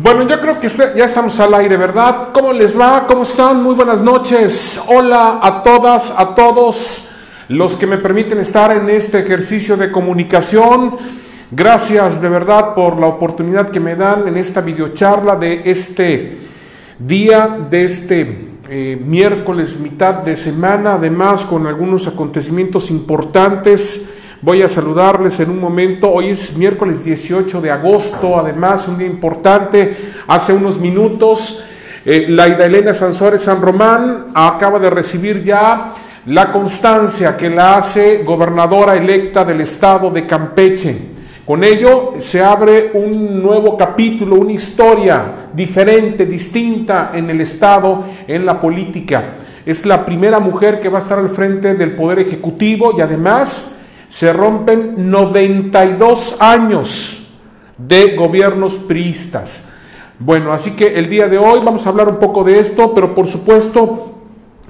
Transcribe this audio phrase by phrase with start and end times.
[0.00, 2.28] Bueno, yo creo que ya estamos al aire, ¿verdad?
[2.32, 3.04] ¿Cómo les va?
[3.04, 3.64] ¿Cómo están?
[3.64, 4.80] Muy buenas noches.
[4.86, 7.08] Hola a todas, a todos
[7.48, 10.96] los que me permiten estar en este ejercicio de comunicación.
[11.50, 16.38] Gracias de verdad por la oportunidad que me dan en esta videocharla de este
[17.00, 24.68] día, de este eh, miércoles, mitad de semana, además con algunos acontecimientos importantes Voy a
[24.68, 26.12] saludarles en un momento.
[26.12, 30.12] Hoy es miércoles 18 de agosto, además un día importante.
[30.28, 31.64] Hace unos minutos,
[32.04, 35.92] eh, la Laida Elena Sansores San Román acaba de recibir ya
[36.26, 40.96] la constancia que la hace gobernadora electa del estado de Campeche.
[41.44, 48.46] Con ello se abre un nuevo capítulo, una historia diferente, distinta en el Estado, en
[48.46, 49.32] la política.
[49.66, 53.77] Es la primera mujer que va a estar al frente del Poder Ejecutivo y además
[54.08, 57.28] se rompen 92 años
[57.76, 59.70] de gobiernos priistas.
[60.18, 63.14] Bueno, así que el día de hoy vamos a hablar un poco de esto, pero
[63.14, 64.14] por supuesto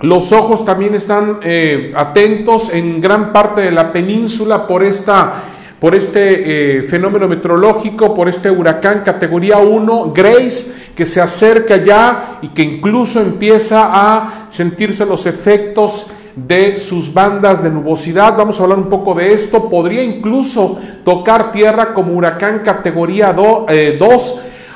[0.02, 5.44] los ojos también están eh, atentos en gran parte de la península por esta
[5.80, 12.40] por este eh, fenómeno meteorológico, por este huracán categoría 1, Grace, que se acerca ya
[12.42, 16.10] y que incluso empieza a sentirse los efectos
[16.46, 18.36] de sus bandas de nubosidad.
[18.36, 19.68] Vamos a hablar un poco de esto.
[19.68, 23.66] Podría incluso tocar tierra como huracán categoría 2.
[23.68, 23.98] Eh,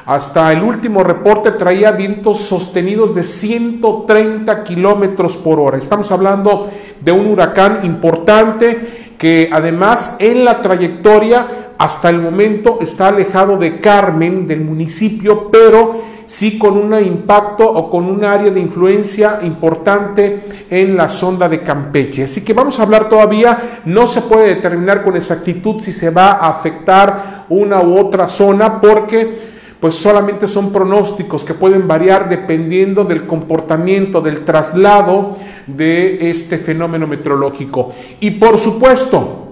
[0.04, 5.78] Hasta el último reporte traía vientos sostenidos de 130 kilómetros por hora.
[5.78, 6.68] Estamos hablando
[7.00, 13.80] de un huracán importante que además en la trayectoria hasta el momento está alejado de
[13.80, 20.66] Carmen, del municipio, pero sí con un impacto o con un área de influencia importante
[20.70, 22.24] en la sonda de Campeche.
[22.24, 26.32] Así que vamos a hablar todavía, no se puede determinar con exactitud si se va
[26.32, 33.02] a afectar una u otra zona porque pues solamente son pronósticos que pueden variar dependiendo
[33.02, 35.32] del comportamiento, del traslado
[35.66, 37.90] de este fenómeno meteorológico.
[38.20, 39.48] Y por supuesto,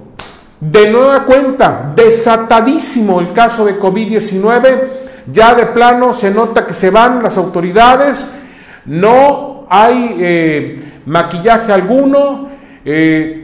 [0.61, 5.00] de nueva cuenta, desatadísimo el caso de COVID-19
[5.33, 8.41] ya de plano se nota que se van las autoridades,
[8.85, 12.49] no hay eh, maquillaje alguno,
[12.85, 13.41] eh,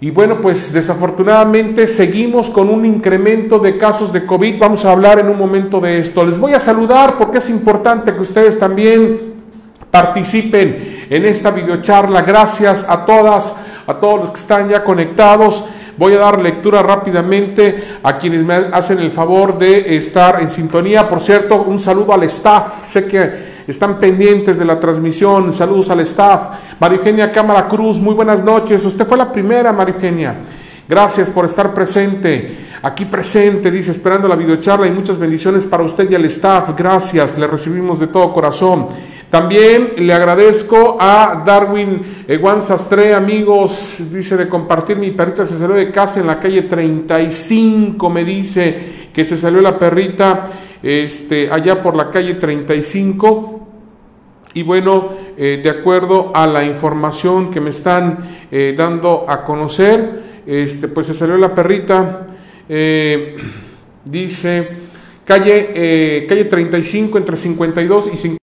[0.00, 4.58] y bueno, pues desafortunadamente seguimos con un incremento de casos de COVID.
[4.58, 6.24] Vamos a hablar en un momento de esto.
[6.24, 9.34] Les voy a saludar porque es importante que ustedes también
[9.90, 12.22] participen en esta videocharla.
[12.22, 13.56] Gracias a todas,
[13.88, 15.68] a todos los que están ya conectados.
[15.98, 21.08] Voy a dar lectura rápidamente a quienes me hacen el favor de estar en sintonía.
[21.08, 22.86] Por cierto, un saludo al staff.
[22.86, 25.52] Sé que están pendientes de la transmisión.
[25.52, 26.50] Saludos al staff.
[26.78, 28.84] María Eugenia Cámara Cruz, muy buenas noches.
[28.84, 30.36] Usted fue la primera, María Eugenia.
[30.88, 32.68] Gracias por estar presente.
[32.80, 36.70] Aquí presente, dice, esperando la videocharla y muchas bendiciones para usted y al staff.
[36.76, 38.88] Gracias, le recibimos de todo corazón.
[39.30, 45.44] También le agradezco a Darwin Juan Sastre, amigos, dice de compartir, mi perrita.
[45.44, 50.44] Se salió de casa en la calle 35, me dice que se salió la perrita
[50.82, 53.68] este, allá por la calle 35.
[54.54, 60.42] Y bueno, eh, de acuerdo a la información que me están eh, dando a conocer,
[60.46, 62.26] este, pues se salió la perrita,
[62.68, 63.36] eh,
[64.04, 64.68] dice
[65.24, 68.47] calle, calle 35 entre 52 y 50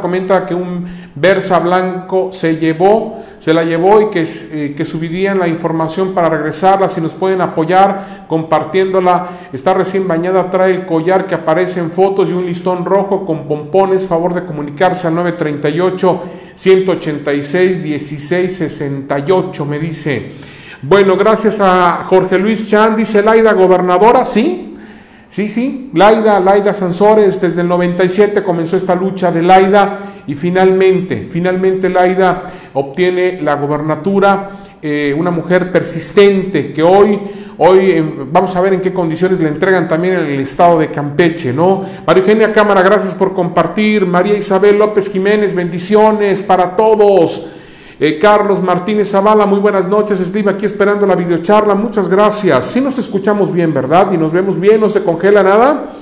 [0.00, 5.38] comenta que un Versa blanco se llevó, se la llevó y que, eh, que subirían
[5.38, 11.26] la información para regresarla, si nos pueden apoyar compartiéndola, está recién bañada, trae el collar
[11.26, 16.22] que aparece en fotos y un listón rojo con pompones, favor de comunicarse al 938
[16.54, 20.32] 186 1668, me dice.
[20.82, 24.73] Bueno, gracias a Jorge Luis Chan, dice Laida, gobernadora, sí,
[25.28, 31.24] Sí, sí, Laida, Laida Sansores, desde el 97 comenzó esta lucha de Laida y finalmente,
[31.24, 32.42] finalmente Laida
[32.74, 34.50] obtiene la gobernatura,
[34.80, 37.18] eh, una mujer persistente que hoy,
[37.58, 40.90] hoy eh, vamos a ver en qué condiciones le entregan también en el estado de
[40.90, 41.82] Campeche, ¿no?
[42.06, 44.06] María Eugenia Cámara, gracias por compartir.
[44.06, 47.50] María Isabel López Jiménez, bendiciones para todos.
[48.00, 50.18] Eh, Carlos Martínez Zavala, muy buenas noches.
[50.18, 51.74] Escribe aquí esperando la videocharla.
[51.74, 52.66] Muchas gracias.
[52.66, 54.10] Si nos escuchamos bien, ¿verdad?
[54.12, 55.92] Y nos vemos bien, no se congela nada.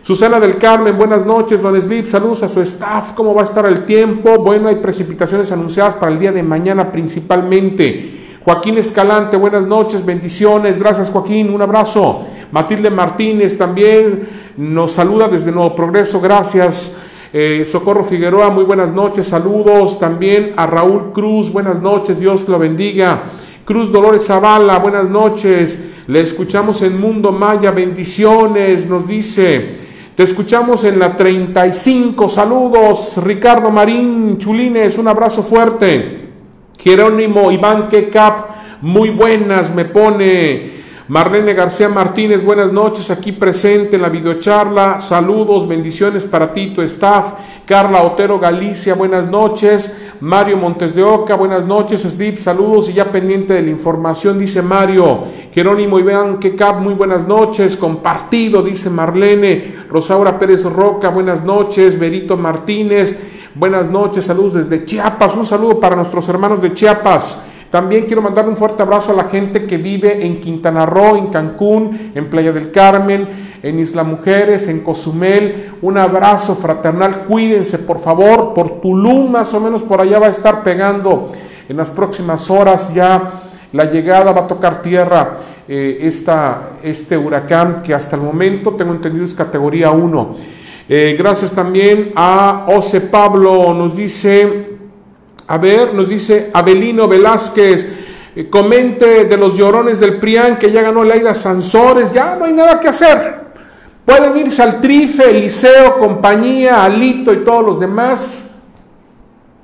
[0.00, 1.60] Susana del Carmen, buenas noches.
[1.60, 3.12] Don Slip, saludos a su staff.
[3.12, 4.38] ¿Cómo va a estar el tiempo?
[4.38, 8.38] Bueno, hay precipitaciones anunciadas para el día de mañana principalmente.
[8.44, 10.78] Joaquín Escalante, buenas noches, bendiciones.
[10.78, 11.50] Gracias, Joaquín.
[11.50, 12.26] Un abrazo.
[12.52, 16.20] Matilde Martínez también nos saluda desde Nuevo Progreso.
[16.20, 16.98] Gracias.
[17.36, 22.60] Eh, Socorro Figueroa, muy buenas noches, saludos también a Raúl Cruz, buenas noches, Dios lo
[22.60, 23.24] bendiga.
[23.64, 25.94] Cruz Dolores Zavala, buenas noches.
[26.06, 29.74] Le escuchamos en Mundo Maya, bendiciones, nos dice.
[30.14, 33.16] Te escuchamos en la 35, saludos.
[33.24, 36.28] Ricardo Marín Chulines, un abrazo fuerte.
[36.78, 40.73] Jerónimo Iván Kekap, muy buenas, me pone.
[41.06, 45.02] Marlene García Martínez, buenas noches, aquí presente en la videocharla.
[45.02, 47.34] Saludos, bendiciones para ti, tu staff.
[47.66, 50.02] Carla Otero Galicia, buenas noches.
[50.20, 52.04] Mario Montes de Oca, buenas noches.
[52.04, 55.24] Slip, saludos y ya pendiente de la información, dice Mario.
[55.52, 57.76] Jerónimo Iván Kekap, muy buenas noches.
[57.76, 59.74] Compartido, dice Marlene.
[59.90, 61.98] Rosaura Pérez Roca, buenas noches.
[61.98, 63.22] Berito Martínez,
[63.54, 64.24] buenas noches.
[64.24, 65.36] Saludos desde Chiapas.
[65.36, 67.50] Un saludo para nuestros hermanos de Chiapas.
[67.74, 71.26] También quiero mandar un fuerte abrazo a la gente que vive en Quintana Roo, en
[71.26, 73.26] Cancún, en Playa del Carmen,
[73.60, 75.72] en Isla Mujeres, en Cozumel.
[75.82, 77.24] Un abrazo fraternal.
[77.24, 78.54] Cuídense, por favor.
[78.54, 81.32] Por Tulum, más o menos por allá va a estar pegando
[81.68, 83.32] en las próximas horas ya
[83.72, 85.34] la llegada, va a tocar tierra
[85.66, 90.36] eh, esta, este huracán que hasta el momento tengo entendido es categoría 1.
[90.88, 94.73] Eh, gracias también a Ose Pablo, nos dice
[95.46, 97.88] a ver, nos dice Abelino Velázquez,
[98.36, 102.52] eh, comente de los llorones del PRIAN que ya ganó Laida Sansores, ya no hay
[102.52, 103.44] nada que hacer.
[104.04, 108.50] Pueden irse al Trife, Eliseo, compañía, Alito y todos los demás.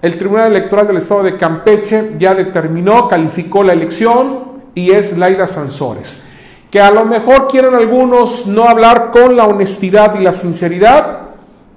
[0.00, 5.46] El Tribunal Electoral del Estado de Campeche ya determinó, calificó la elección y es Laida
[5.46, 6.28] Sansores.
[6.70, 11.29] Que a lo mejor quieren algunos no hablar con la honestidad y la sinceridad,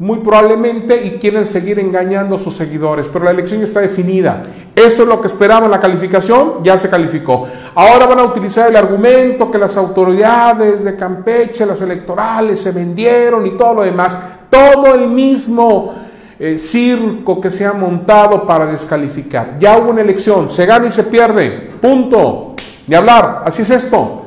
[0.03, 4.43] muy probablemente y quieren seguir engañando a sus seguidores, pero la elección está definida.
[4.75, 7.47] Eso es lo que esperaban la calificación, ya se calificó.
[7.73, 13.47] Ahora van a utilizar el argumento que las autoridades de Campeche, las electorales, se vendieron
[13.47, 14.19] y todo lo demás.
[14.49, 15.93] Todo el mismo
[16.37, 19.57] eh, circo que se ha montado para descalificar.
[19.57, 21.71] Ya hubo una elección, se gana y se pierde.
[21.81, 22.55] Punto.
[22.87, 24.25] Ni hablar, así es esto.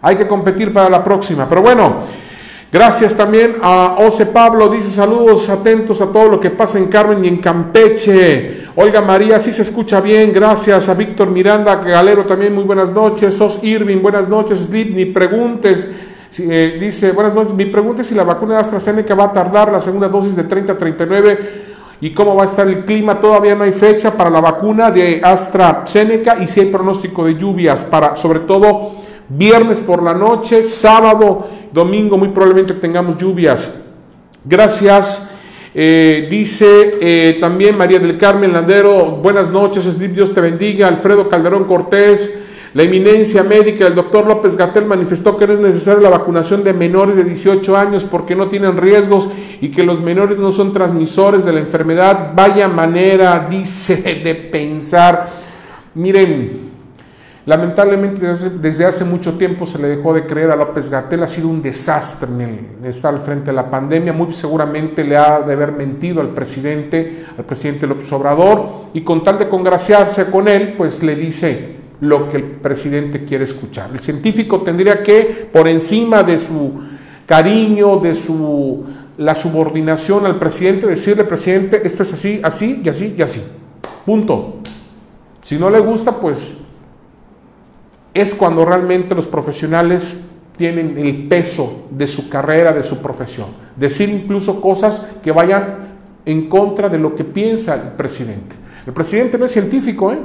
[0.00, 1.46] Hay que competir para la próxima.
[1.46, 2.27] Pero bueno.
[2.70, 7.24] Gracias también a Ose Pablo, dice saludos atentos a todo lo que pasa en Carmen
[7.24, 8.68] y en Campeche.
[8.76, 13.38] Olga María, sí se escucha bien, gracias a Víctor Miranda Galero también, muy buenas noches.
[13.38, 14.66] Sos Irving, buenas noches.
[14.66, 15.88] Slip, ni preguntes.
[16.38, 19.72] Eh, dice, buenas noches, mi pregunta es si la vacuna de AstraZeneca va a tardar
[19.72, 21.50] la segunda dosis de 30 a 39
[22.02, 23.18] y cómo va a estar el clima.
[23.18, 27.82] Todavía no hay fecha para la vacuna de AstraZeneca y si hay pronóstico de lluvias
[27.84, 28.90] para, sobre todo,
[29.30, 33.92] viernes por la noche, sábado Domingo muy probablemente tengamos lluvias.
[34.44, 35.30] Gracias.
[35.74, 40.88] Eh, dice eh, también María del Carmen Landero, buenas noches, Dios te bendiga.
[40.88, 46.02] Alfredo Calderón Cortés, la eminencia médica del doctor López Gatel manifestó que no es necesaria
[46.02, 49.28] la vacunación de menores de 18 años porque no tienen riesgos
[49.60, 52.32] y que los menores no son transmisores de la enfermedad.
[52.34, 55.28] Vaya manera, dice, de pensar.
[55.94, 56.67] Miren,
[57.48, 61.48] Lamentablemente desde hace, mucho tiempo se le dejó de creer a López Gatel, ha sido
[61.48, 65.72] un desastre en estar al frente de la pandemia, muy seguramente le ha de haber
[65.72, 71.02] mentido al presidente, al presidente López Obrador, y con tal de congraciarse con él, pues
[71.02, 73.88] le dice lo que el presidente quiere escuchar.
[73.94, 76.82] El científico tendría que, por encima de su
[77.24, 78.84] cariño, de su
[79.16, 83.42] la subordinación al presidente, decirle, presidente, esto es así, así y así y así.
[84.04, 84.56] Punto.
[85.40, 86.58] Si no le gusta, pues
[88.20, 93.46] es cuando realmente los profesionales tienen el peso de su carrera, de su profesión.
[93.76, 95.88] Decir incluso cosas que vayan
[96.26, 98.56] en contra de lo que piensa el presidente.
[98.84, 100.18] El presidente no es científico, ¿eh?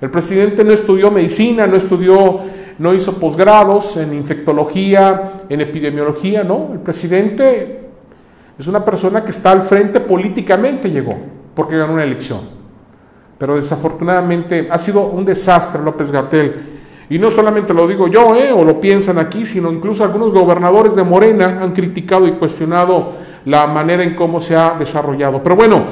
[0.00, 2.40] El presidente no estudió medicina, no estudió,
[2.78, 6.70] no hizo posgrados en infectología, en epidemiología, no.
[6.72, 7.80] El presidente
[8.58, 11.16] es una persona que está al frente políticamente, llegó,
[11.54, 12.40] porque ganó una elección.
[13.38, 16.77] Pero desafortunadamente ha sido un desastre López Gatel
[17.10, 20.94] y no solamente lo digo yo, eh, o lo piensan aquí, sino incluso algunos gobernadores
[20.94, 23.12] de Morena han criticado y cuestionado
[23.44, 25.42] la manera en cómo se ha desarrollado.
[25.42, 25.84] Pero bueno,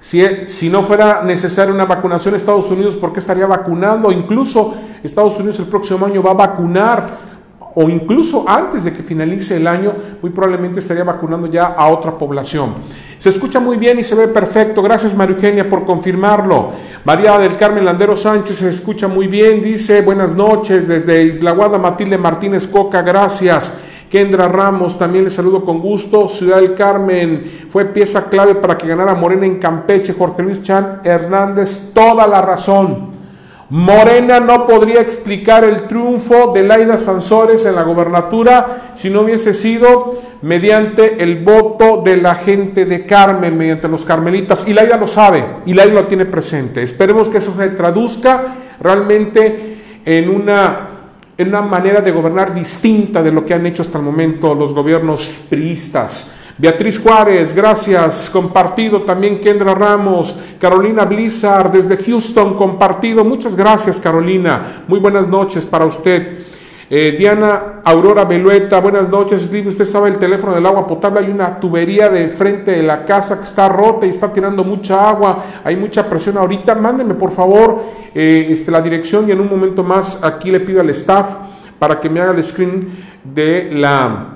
[0.00, 4.12] si, si no fuera necesaria una vacunación en Estados Unidos, ¿por qué estaría vacunando?
[4.12, 7.29] Incluso Estados Unidos el próximo año va a vacunar
[7.74, 12.16] o incluso antes de que finalice el año, muy probablemente estaría vacunando ya a otra
[12.18, 12.74] población.
[13.18, 14.82] Se escucha muy bien y se ve perfecto.
[14.82, 16.70] Gracias, María Eugenia, por confirmarlo.
[17.04, 19.62] María del Carmen Landero Sánchez se escucha muy bien.
[19.62, 23.78] Dice, buenas noches desde Isla Guada, Matilde Martínez Coca, gracias.
[24.10, 26.28] Kendra Ramos, también le saludo con gusto.
[26.28, 30.14] Ciudad del Carmen fue pieza clave para que ganara Morena en Campeche.
[30.14, 33.19] Jorge Luis Chan Hernández, toda la razón.
[33.70, 39.54] Morena no podría explicar el triunfo de Laida Sansores en la gobernatura si no hubiese
[39.54, 40.10] sido
[40.42, 44.66] mediante el voto de la gente de Carmen, mediante los carmelitas.
[44.66, 46.82] Y Laida lo sabe, y Laida lo tiene presente.
[46.82, 50.88] Esperemos que eso se traduzca realmente en una
[51.38, 54.74] en una manera de gobernar distinta de lo que han hecho hasta el momento los
[54.74, 56.36] gobiernos priistas.
[56.60, 58.28] Beatriz Juárez, gracias.
[58.28, 63.24] Compartido también Kendra Ramos, Carolina Blizzard desde Houston, compartido.
[63.24, 64.84] Muchas gracias Carolina.
[64.86, 66.40] Muy buenas noches para usted.
[66.90, 69.50] Eh, Diana Aurora Belueta, buenas noches.
[69.50, 71.20] Usted sabe el teléfono del agua potable.
[71.20, 75.08] Hay una tubería de frente de la casa que está rota y está tirando mucha
[75.08, 75.42] agua.
[75.64, 76.74] Hay mucha presión ahorita.
[76.74, 77.80] Mándenme por favor
[78.14, 81.38] eh, este, la dirección y en un momento más aquí le pido al staff
[81.78, 82.90] para que me haga el screen
[83.24, 84.29] de la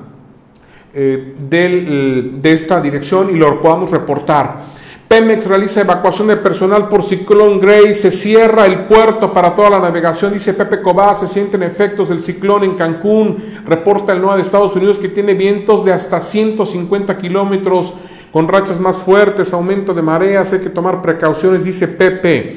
[0.95, 4.75] eh, de esta dirección y lo podamos reportar.
[5.09, 9.79] Pemex realiza evacuación de personal por ciclón Gray, se cierra el puerto para toda la
[9.79, 14.43] navegación, dice Pepe Cobá, se sienten efectos del ciclón en Cancún, reporta el NOAA de
[14.43, 17.95] Estados Unidos que tiene vientos de hasta 150 kilómetros
[18.33, 22.57] con rachas más fuertes, aumento de mareas, hay que tomar precauciones, dice Pepe.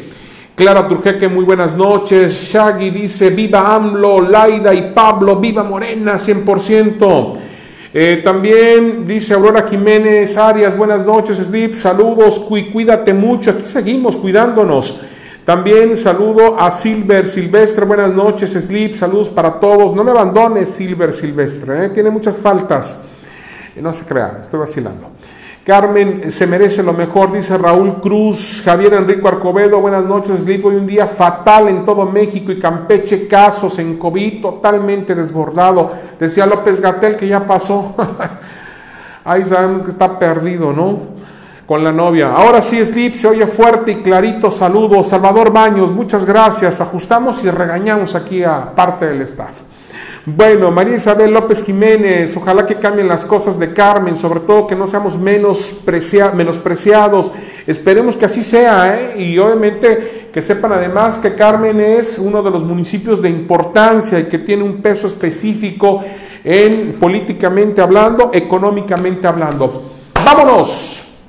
[0.56, 2.52] Clara Turjeque, muy buenas noches.
[2.52, 7.47] Shaggy dice, viva AMLO, Laida y Pablo, viva Morena, 100%.
[7.94, 15.02] Eh, también dice Aurora Jiménez Arias, buenas noches, Slip, saludos, cuídate mucho, aquí seguimos cuidándonos.
[15.46, 19.96] También saludo a Silver Silvestre, buenas noches, Slip, saludos para todos.
[19.96, 21.90] No me abandones, Silver Silvestre, ¿eh?
[21.90, 23.06] tiene muchas faltas.
[23.78, 25.12] No se crea, estoy vacilando.
[25.68, 28.62] Carmen se merece lo mejor, dice Raúl Cruz.
[28.64, 30.44] Javier Enrico Arcobedo, buenas noches.
[30.44, 35.92] Slip, hoy un día fatal en todo México y Campeche, casos en COVID totalmente desbordado.
[36.18, 37.94] Decía López Gatel que ya pasó.
[39.26, 41.00] Ahí sabemos que está perdido, ¿no?
[41.66, 42.32] Con la novia.
[42.32, 44.50] Ahora sí, Slip, se oye fuerte y clarito.
[44.50, 45.10] Saludos.
[45.10, 46.80] Salvador Baños, muchas gracias.
[46.80, 49.64] Ajustamos y regañamos aquí a parte del staff.
[50.30, 54.76] Bueno, María Isabel López Jiménez, ojalá que cambien las cosas de Carmen, sobre todo que
[54.76, 55.84] no seamos menos
[56.36, 57.32] menospreciados.
[57.66, 59.24] Esperemos que así sea, ¿eh?
[59.24, 64.26] y obviamente que sepan además que Carmen es uno de los municipios de importancia y
[64.26, 66.04] que tiene un peso específico
[66.44, 69.82] en políticamente hablando, económicamente hablando.
[70.26, 71.20] Vámonos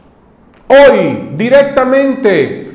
[0.66, 2.67] hoy directamente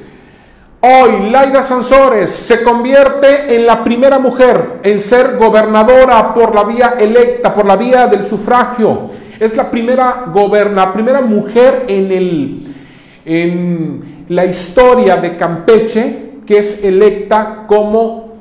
[0.86, 6.96] Hoy Laida Sansores se convierte en la primera mujer en ser gobernadora por la vía
[7.00, 9.04] electa, por la vía del sufragio.
[9.40, 12.76] Es la primera, goberna, primera mujer en, el,
[13.24, 18.34] en la historia de Campeche que es electa como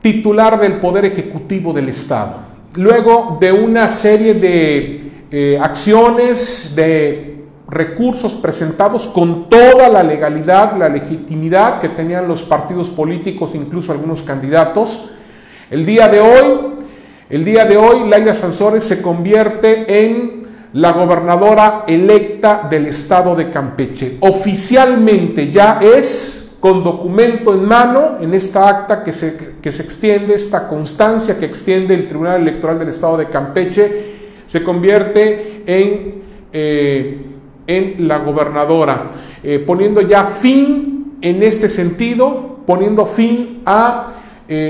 [0.00, 2.36] titular del Poder Ejecutivo del Estado.
[2.76, 7.39] Luego de una serie de eh, acciones, de
[7.70, 14.22] recursos presentados con toda la legalidad, la legitimidad que tenían los partidos políticos, incluso algunos
[14.24, 15.12] candidatos.
[15.70, 16.74] El día de hoy,
[17.30, 20.40] el día de hoy, Laida Sansores se convierte en
[20.72, 24.16] la gobernadora electa del estado de Campeche.
[24.20, 30.34] Oficialmente ya es con documento en mano en esta acta que se, que se extiende,
[30.34, 34.16] esta constancia que extiende el Tribunal Electoral del estado de Campeche,
[34.48, 36.20] se convierte en...
[36.52, 37.29] Eh,
[37.66, 39.10] en la gobernadora,
[39.42, 44.08] eh, poniendo ya fin en este sentido, poniendo fin a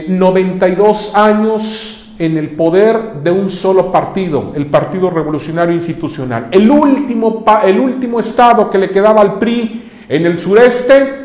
[0.08, 6.48] 92 eh, años en el poder de un solo partido, el Partido Revolucionario Institucional.
[6.50, 11.20] El último, el último estado que le quedaba al PRI en el sureste,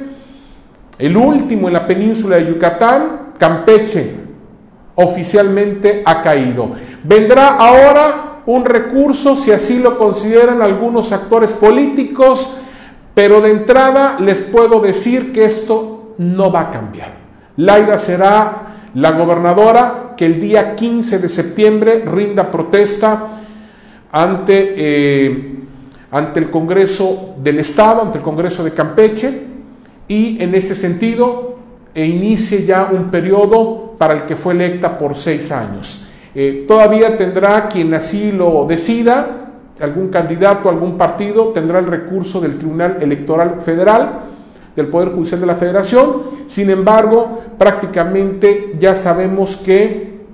[0.98, 4.16] el último en la península de Yucatán, Campeche,
[4.96, 6.72] oficialmente ha caído.
[7.04, 12.62] Vendrá ahora un recurso si así lo consideran algunos actores políticos,
[13.14, 17.14] pero de entrada les puedo decir que esto no va a cambiar.
[17.58, 23.28] Laira será la gobernadora que el día 15 de septiembre rinda protesta
[24.12, 25.56] ante, eh,
[26.12, 29.42] ante el Congreso del Estado, ante el Congreso de Campeche,
[30.08, 31.56] y en este sentido
[31.94, 36.10] e inicie ya un periodo para el que fue electa por seis años.
[36.36, 42.58] Eh, todavía tendrá quien así lo decida, algún candidato, algún partido, tendrá el recurso del
[42.58, 44.20] Tribunal Electoral Federal,
[44.76, 46.06] del Poder Judicial de la Federación.
[46.46, 50.26] Sin embargo, prácticamente ya sabemos que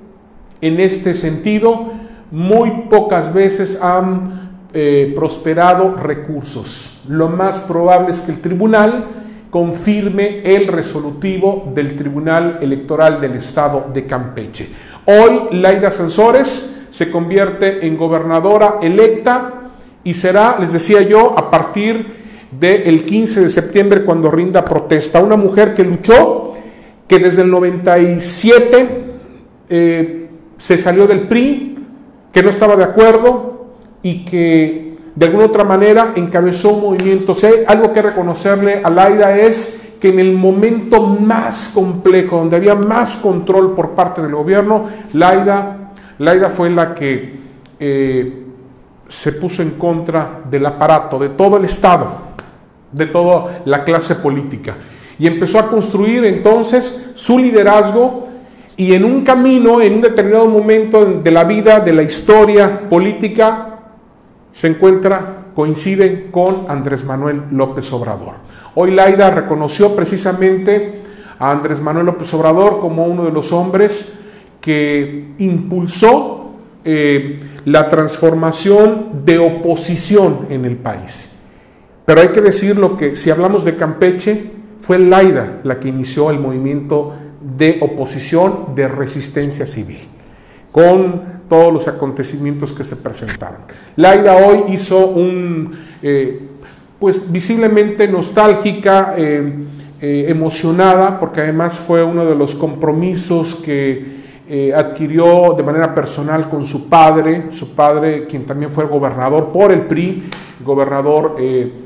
[0.60, 1.92] en este sentido
[2.32, 4.42] muy pocas veces han
[4.74, 7.04] eh, prosperado recursos.
[7.08, 9.06] Lo más probable es que el tribunal
[9.50, 14.70] confirme el resolutivo del Tribunal Electoral del Estado de Campeche.
[15.06, 19.72] Hoy Laida Sansores se convierte en gobernadora electa
[20.04, 25.22] y será, les decía yo, a partir del 15 de septiembre cuando rinda protesta.
[25.22, 26.54] Una mujer que luchó,
[27.08, 29.04] que desde el 97
[29.70, 31.78] eh, se salió del PRI,
[32.32, 37.34] que no estaba de acuerdo y que de alguna otra manera encabezó un movimiento.
[37.68, 43.18] algo que reconocerle a Laida es que en el momento más complejo, donde había más
[43.18, 47.40] control por parte del gobierno, Laida, Laida fue la que
[47.80, 48.46] eh,
[49.08, 52.14] se puso en contra del aparato, de todo el Estado,
[52.92, 54.76] de toda la clase política.
[55.20, 58.28] Y empezó a construir entonces su liderazgo
[58.78, 63.80] y en un camino, en un determinado momento de la vida, de la historia política,
[64.52, 68.36] se encuentra, coincide con Andrés Manuel López Obrador.
[68.74, 71.00] Hoy Laida reconoció precisamente
[71.38, 74.20] a Andrés Manuel López Obrador como uno de los hombres
[74.62, 76.52] que impulsó
[76.86, 81.40] eh, la transformación de oposición en el país.
[82.06, 86.40] Pero hay que decirlo que si hablamos de Campeche, fue Laida la que inició el
[86.40, 87.14] movimiento
[87.58, 90.00] de oposición, de resistencia civil,
[90.72, 93.62] con todos los acontecimientos que se presentaron.
[93.96, 96.40] Laida hoy hizo un, eh,
[97.02, 99.54] pues visiblemente nostálgica, eh,
[100.00, 104.22] eh, emocionada, porque además fue uno de los compromisos que
[104.76, 109.84] adquirió de manera personal con su padre, su padre quien también fue gobernador por el
[109.84, 110.30] PRI,
[110.66, 111.38] gobernador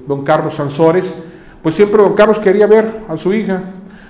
[0.07, 3.61] don Carlos Sansores, pues siempre don Carlos quería ver a su hija,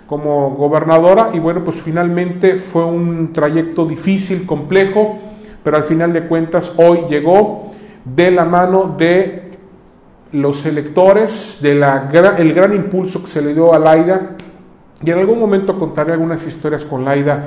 [0.07, 5.17] como gobernadora y bueno, pues finalmente fue un trayecto difícil, complejo,
[5.63, 7.71] pero al final de cuentas hoy llegó
[8.05, 9.44] de la mano de
[10.35, 11.83] los electores, del
[12.37, 14.35] el gran impulso que se le dio a Laida
[15.03, 17.45] y en algún momento contaré algunas historias con Laida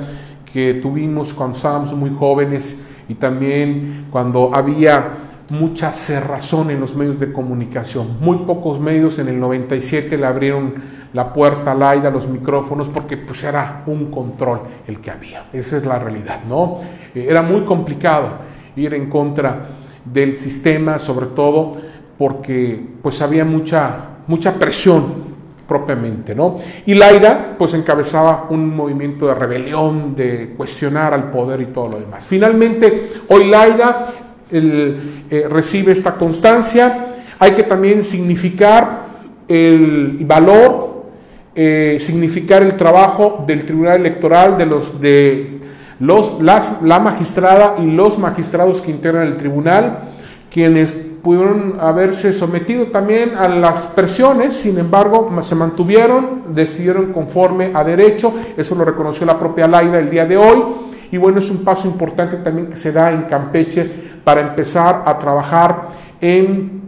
[0.51, 5.17] que tuvimos cuando estábamos muy jóvenes y también cuando había
[5.49, 8.17] mucha cerrazón en los medios de comunicación.
[8.21, 10.75] Muy pocos medios en el 97 le abrieron
[11.13, 15.47] la puerta al aire, los micrófonos, porque pues era un control el que había.
[15.51, 16.77] Esa es la realidad, ¿no?
[17.15, 18.29] Eh, era muy complicado
[18.75, 19.67] ir en contra
[20.05, 21.77] del sistema, sobre todo
[22.19, 25.29] porque pues había mucha, mucha presión
[25.67, 26.59] propiamente, ¿no?
[26.85, 31.99] Y Laida pues encabezaba un movimiento de rebelión, de cuestionar al poder y todo lo
[31.99, 32.27] demás.
[32.27, 34.13] Finalmente, hoy Laida
[34.51, 37.07] eh, recibe esta constancia,
[37.39, 39.07] hay que también significar
[39.47, 40.89] el valor
[41.55, 45.59] eh, significar el trabajo del Tribunal Electoral, de los de
[45.99, 49.99] los, las, la magistrada y los magistrados que integran el tribunal,
[50.51, 57.83] quienes pudieron haberse sometido también a las presiones, sin embargo, se mantuvieron, decidieron conforme a
[57.83, 60.63] derecho, eso lo reconoció la propia Laida el día de hoy,
[61.11, 63.89] y bueno, es un paso importante también que se da en Campeche
[64.23, 65.89] para empezar a trabajar
[66.21, 66.79] en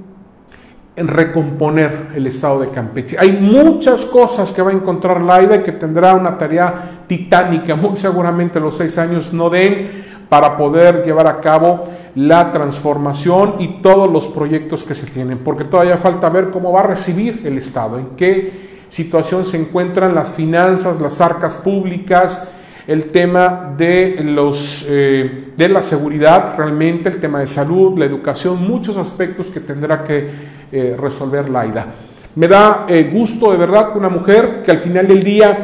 [0.95, 3.17] recomponer el estado de Campeche.
[3.19, 7.95] Hay muchas cosas que va a encontrar Laida y que tendrá una tarea titánica, muy
[7.97, 11.83] seguramente los seis años no den para poder llevar a cabo
[12.15, 16.79] la transformación y todos los proyectos que se tienen, porque todavía falta ver cómo va
[16.79, 22.49] a recibir el Estado, en qué situación se encuentran las finanzas, las arcas públicas,
[22.87, 28.65] el tema de, los, eh, de la seguridad realmente, el tema de salud, la educación,
[28.65, 30.29] muchos aspectos que tendrá que
[30.71, 31.87] eh, resolver Laida.
[32.35, 35.57] Me da eh, gusto de verdad que una mujer que al final del día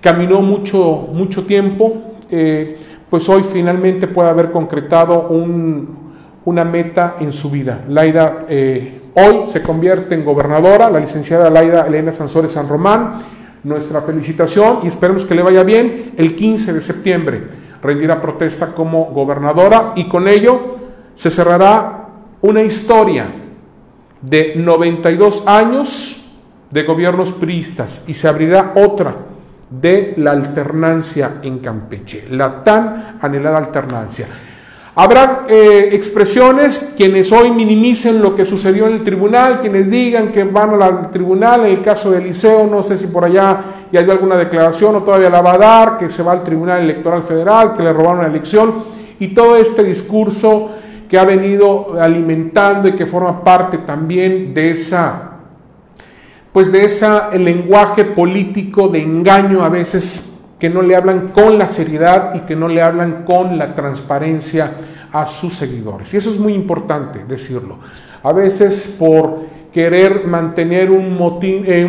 [0.00, 2.02] caminó mucho, mucho tiempo,
[3.10, 5.28] pues hoy finalmente puede haber concretado
[6.44, 7.84] una meta en su vida.
[7.88, 13.20] Laida hoy se convierte en gobernadora, la licenciada Laida Elena Sansores San Román
[13.64, 16.14] nuestra felicitación y esperemos que le vaya bien.
[16.16, 17.48] El 15 de septiembre
[17.82, 20.76] rendirá protesta como gobernadora y con ello
[21.14, 22.08] se cerrará
[22.40, 23.26] una historia
[24.20, 26.24] de 92 años
[26.70, 29.16] de gobiernos priistas y se abrirá otra
[29.70, 34.26] de la alternancia en Campeche, la tan anhelada alternancia.
[35.00, 40.42] Habrá eh, expresiones quienes hoy minimicen lo que sucedió en el tribunal, quienes digan que
[40.42, 43.60] van al tribunal, en el caso de Eliseo, no sé si por allá
[43.92, 46.80] ya dio alguna declaración o todavía la va a dar, que se va al Tribunal
[46.82, 48.74] Electoral Federal, que le robaron la elección,
[49.20, 50.72] y todo este discurso
[51.08, 55.37] que ha venido alimentando y que forma parte también de esa,
[56.52, 57.06] pues de ese
[57.38, 62.56] lenguaje político de engaño a veces que no le hablan con la seriedad y que
[62.56, 64.72] no le hablan con la transparencia
[65.12, 66.12] a sus seguidores.
[66.14, 67.78] Y eso es muy importante decirlo.
[68.22, 71.84] A veces por querer mantener un, motín, eh,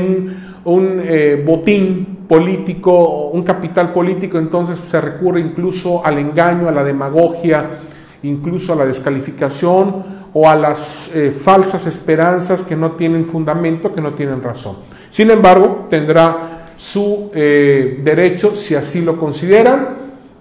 [0.65, 6.83] un, eh, botín político, un capital político, entonces se recurre incluso al engaño, a la
[6.83, 7.67] demagogia,
[8.21, 14.01] incluso a la descalificación o a las eh, falsas esperanzas que no tienen fundamento, que
[14.01, 14.77] no tienen razón.
[15.09, 19.97] Sin embargo, tendrá su eh, derecho si así lo consideran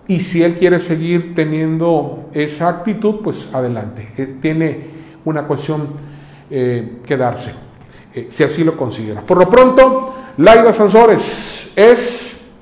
[0.07, 4.13] y si él quiere seguir teniendo esa actitud, pues adelante.
[4.17, 4.91] Eh, tiene
[5.25, 5.89] una cuestión
[6.49, 7.55] eh, que darse,
[8.29, 9.21] si así lo considera.
[9.23, 12.53] Por lo pronto, Laida Sansores es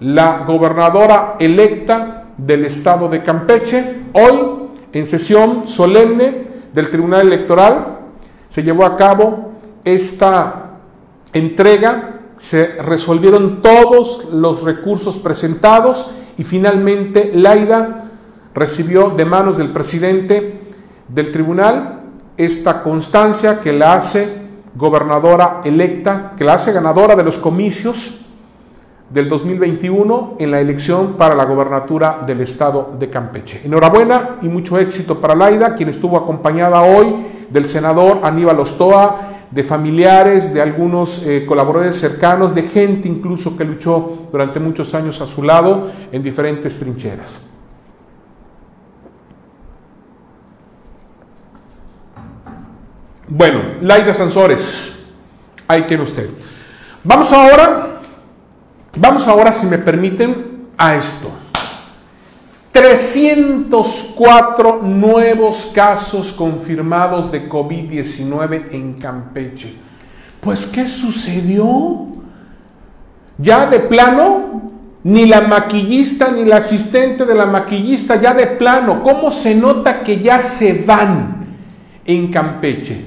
[0.00, 3.96] la gobernadora electa del estado de Campeche.
[4.14, 7.98] Hoy, en sesión solemne del Tribunal Electoral,
[8.48, 9.52] se llevó a cabo
[9.84, 10.78] esta
[11.32, 18.10] entrega, se resolvieron todos los recursos presentados y finalmente Laida
[18.54, 20.60] recibió de manos del presidente
[21.08, 22.02] del tribunal
[22.36, 28.27] esta constancia que la hace gobernadora electa, que la hace ganadora de los comicios
[29.10, 33.62] del 2021 en la elección para la gobernatura del estado de Campeche.
[33.64, 37.14] Enhorabuena y mucho éxito para Laida, quien estuvo acompañada hoy
[37.50, 43.64] del senador Aníbal Ostoa, de familiares, de algunos eh, colaboradores cercanos, de gente incluso que
[43.64, 47.38] luchó durante muchos años a su lado en diferentes trincheras.
[53.26, 55.12] Bueno, Laida Sansores,
[55.66, 56.28] ahí tiene usted.
[57.04, 57.97] Vamos ahora,
[58.96, 61.30] vamos ahora, si me permiten, a esto.
[62.72, 69.72] 304 nuevos casos confirmados de COVID-19 en Campeche.
[70.40, 72.06] Pues, ¿qué sucedió?
[73.38, 74.70] Ya de plano,
[75.04, 80.02] ni la maquillista ni la asistente de la maquillista, ya de plano, ¿cómo se nota
[80.02, 81.46] que ya se van
[82.04, 83.04] en Campeche?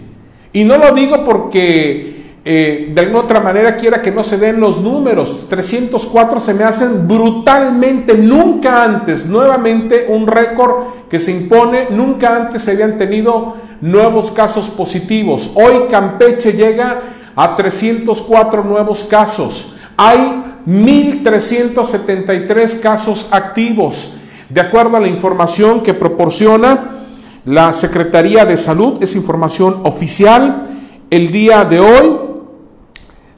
[0.53, 4.59] Y no lo digo porque eh, de alguna otra manera quiera que no se den
[4.59, 5.47] los números.
[5.49, 12.63] 304 se me hacen brutalmente, nunca antes, nuevamente un récord que se impone, nunca antes
[12.63, 15.51] se habían tenido nuevos casos positivos.
[15.55, 17.01] Hoy Campeche llega
[17.35, 19.75] a 304 nuevos casos.
[19.97, 24.17] Hay 1.373 casos activos.
[24.49, 26.97] De acuerdo a la información que proporciona
[27.45, 30.63] la Secretaría de Salud, es información oficial.
[31.09, 32.30] El día de hoy,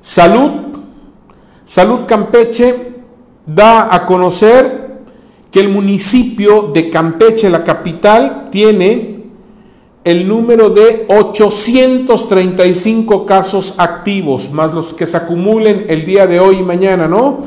[0.03, 0.51] Salud,
[1.63, 2.91] Salud Campeche
[3.45, 4.99] da a conocer
[5.49, 9.23] que el municipio de Campeche, la capital, tiene
[10.03, 16.57] el número de 835 casos activos, más los que se acumulen el día de hoy
[16.57, 17.37] y mañana, ¿no?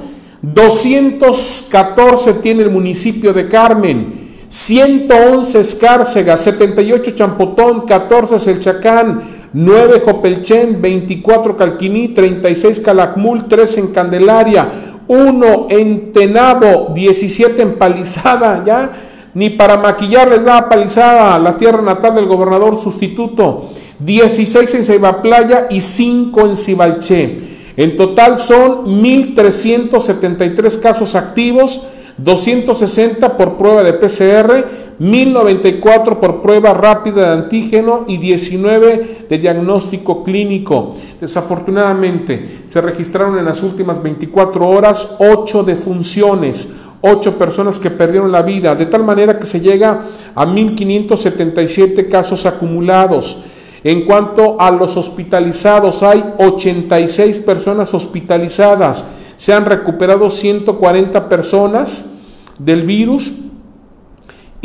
[0.40, 11.56] 214 tiene el municipio de Carmen, 111 Escárcega, 78 Champotón, 14 Selchacán, 9 Jopelchen, 24
[11.56, 18.92] Calquiní, 36 Calakmul, 3 en Candelaria, 1 en Tenabo, 17 en Palizada, ya
[19.32, 25.22] ni para maquillar les da Palizada, la tierra natal del gobernador sustituto, 16 en Ceiba
[25.22, 27.38] Playa y 5 en Cibalché.
[27.78, 31.86] En total son 1.373 casos activos,
[32.18, 40.24] 260 por prueba de PCR, 1094 por prueba rápida de antígeno y 19 de diagnóstico
[40.24, 40.94] clínico.
[41.20, 48.42] Desafortunadamente, se registraron en las últimas 24 horas 8 defunciones, 8 personas que perdieron la
[48.42, 50.02] vida, de tal manera que se llega
[50.34, 53.44] a 1577 casos acumulados.
[53.84, 59.04] En cuanto a los hospitalizados, hay 86 personas hospitalizadas
[59.36, 62.14] se han recuperado 140 personas
[62.58, 63.34] del virus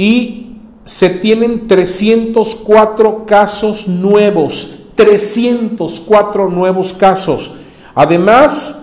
[0.02, 7.54] y se tienen 304 casos nuevos, 304 nuevos casos.
[7.94, 8.82] Además,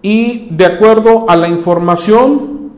[0.00, 2.70] y de acuerdo a la información,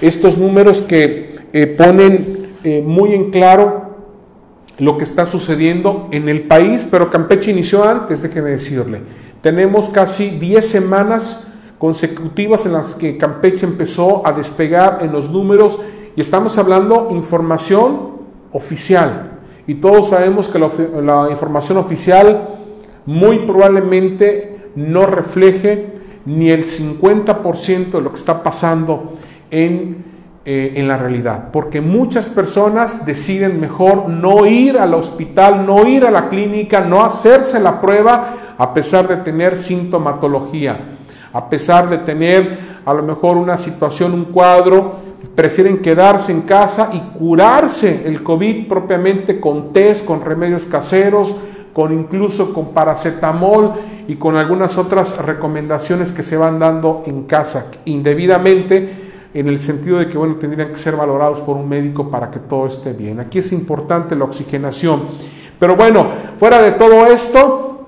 [0.00, 3.92] estos números que eh, ponen eh, muy en claro
[4.78, 9.02] lo que está sucediendo en el país, pero Campeche inició antes, déjeme decirle.
[9.42, 15.78] Tenemos casi 10 semanas consecutivas en las que Campeche empezó a despegar en los números
[16.16, 18.12] y estamos hablando información
[18.50, 19.40] oficial.
[19.66, 20.70] Y todos sabemos que la,
[21.02, 22.48] la información oficial
[23.04, 25.92] muy probablemente no refleje
[26.24, 29.14] ni el 50% de lo que está pasando
[29.50, 30.12] en
[30.44, 36.04] eh, en la realidad, porque muchas personas deciden mejor no ir al hospital, no ir
[36.04, 40.80] a la clínica, no hacerse la prueba a pesar de tener sintomatología,
[41.32, 44.96] a pesar de tener a lo mejor una situación, un cuadro,
[45.36, 51.36] prefieren quedarse en casa y curarse el COVID propiamente con test, con remedios caseros,
[51.72, 53.72] con incluso con paracetamol
[54.08, 59.98] y con algunas otras recomendaciones que se van dando en casa indebidamente en el sentido
[59.98, 63.18] de que, bueno, tendrían que ser valorados por un médico para que todo esté bien.
[63.20, 65.02] Aquí es importante la oxigenación.
[65.58, 66.08] Pero bueno,
[66.38, 67.86] fuera de todo esto,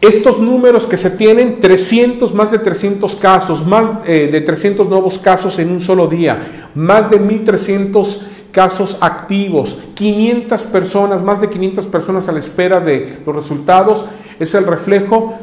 [0.00, 5.18] estos números que se tienen, 300, más de 300 casos, más eh, de 300 nuevos
[5.18, 11.88] casos en un solo día, más de 1300 casos activos, 500 personas, más de 500
[11.88, 14.06] personas a la espera de los resultados,
[14.40, 15.34] es el reflejo,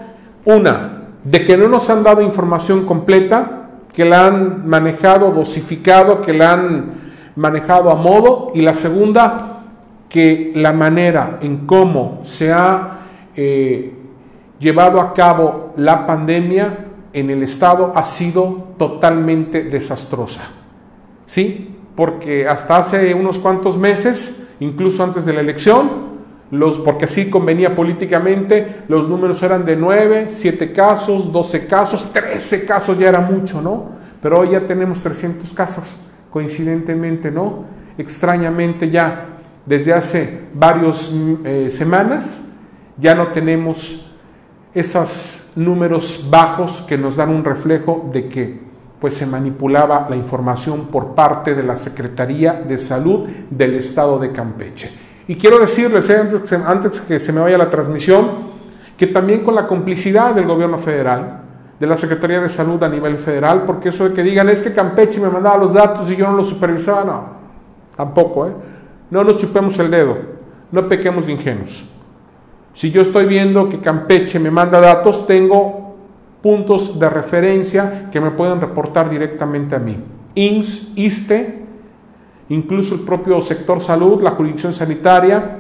[0.46, 6.34] una, de que no nos han dado información completa, que la han manejado dosificado, que
[6.34, 6.86] la han
[7.36, 9.62] manejado a modo, y la segunda,
[10.10, 13.02] que la manera en cómo se ha
[13.36, 13.94] eh,
[14.58, 20.50] llevado a cabo la pandemia en el Estado ha sido totalmente desastrosa.
[21.28, 21.74] ¿Sí?
[21.96, 26.14] Porque hasta hace unos cuantos meses, incluso antes de la elección,
[26.52, 32.66] los, porque así convenía políticamente, los números eran de 9, 7 casos, 12 casos, 13
[32.66, 33.92] casos ya era mucho, ¿no?
[34.22, 35.96] Pero hoy ya tenemos 300 casos,
[36.30, 37.66] coincidentemente, ¿no?
[37.98, 42.54] Extrañamente ya, desde hace varias mm, eh, semanas,
[42.98, 44.12] ya no tenemos
[44.74, 48.73] esos números bajos que nos dan un reflejo de que
[49.04, 54.32] pues se manipulaba la información por parte de la Secretaría de Salud del Estado de
[54.32, 54.90] Campeche.
[55.28, 56.22] Y quiero decirles, eh,
[56.66, 58.30] antes, que se me vaya la transmisión,
[58.98, 61.42] que también con la complicidad del gobierno federal,
[61.78, 64.74] de la Secretaría de Salud a nivel federal, porque eso de que digan es que
[64.74, 67.26] Campeche me mandaba los datos y yo no los supervisaba, no,
[67.98, 68.54] tampoco, ¿eh?
[69.10, 70.18] No nos chupemos el dedo,
[70.72, 71.90] no pequemos de ingenuos.
[72.72, 75.83] Si yo estoy viendo que Campeche me manda datos, tengo
[76.44, 79.98] puntos de referencia que me pueden reportar directamente a mí.
[80.36, 81.64] INS, ISTE,
[82.50, 85.60] Incluso el propio sector salud, la jurisdicción sanitaria,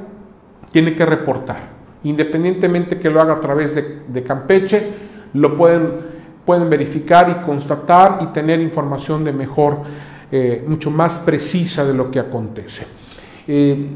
[0.72, 1.70] tiene que reportar.
[2.04, 4.84] Independientemente que lo haga a través de, Campeche,
[5.34, 5.90] lo pueden,
[6.46, 9.80] pueden verificar y constatar y tener información de mejor,
[10.32, 12.86] eh, mucho más precisa de lo que acontece.
[13.48, 13.88] Eh,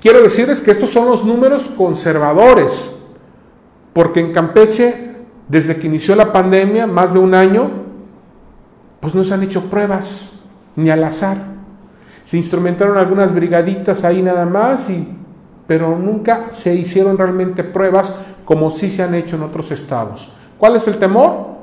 [0.00, 3.02] quiero decirles que estos son los números conservadores,
[3.92, 5.07] porque en Campeche,
[5.48, 7.70] desde que inició la pandemia, más de un año,
[9.00, 10.40] pues no se han hecho pruebas,
[10.76, 11.38] ni al azar.
[12.24, 15.16] Se instrumentaron algunas brigaditas ahí nada más, y,
[15.66, 20.32] pero nunca se hicieron realmente pruebas como sí se han hecho en otros estados.
[20.58, 21.58] ¿Cuál es el temor?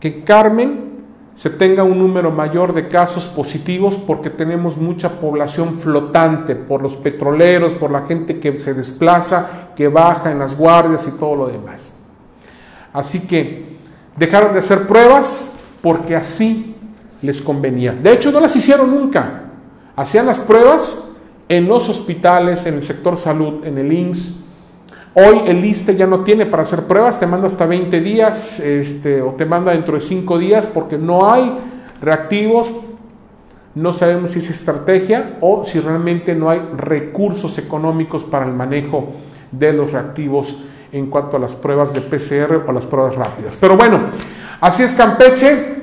[0.00, 0.88] Que Carmen
[1.34, 6.96] se tenga un número mayor de casos positivos porque tenemos mucha población flotante por los
[6.96, 11.48] petroleros, por la gente que se desplaza, que baja en las guardias y todo lo
[11.48, 12.07] demás.
[12.98, 13.64] Así que
[14.16, 16.74] dejaron de hacer pruebas porque así
[17.22, 17.92] les convenía.
[17.92, 19.44] De hecho, no las hicieron nunca
[19.98, 21.08] hacían las pruebas
[21.48, 24.36] en los hospitales, en el sector salud, en el IMSS.
[25.14, 29.20] Hoy el ISTE ya no tiene para hacer pruebas, te manda hasta 20 días este,
[29.20, 31.52] o te manda dentro de 5 días porque no hay
[32.00, 32.72] reactivos.
[33.74, 39.08] No sabemos si es estrategia o si realmente no hay recursos económicos para el manejo
[39.50, 43.56] de los reactivos en cuanto a las pruebas de PCR o las pruebas rápidas.
[43.56, 44.00] Pero bueno,
[44.60, 45.76] así es Campeche.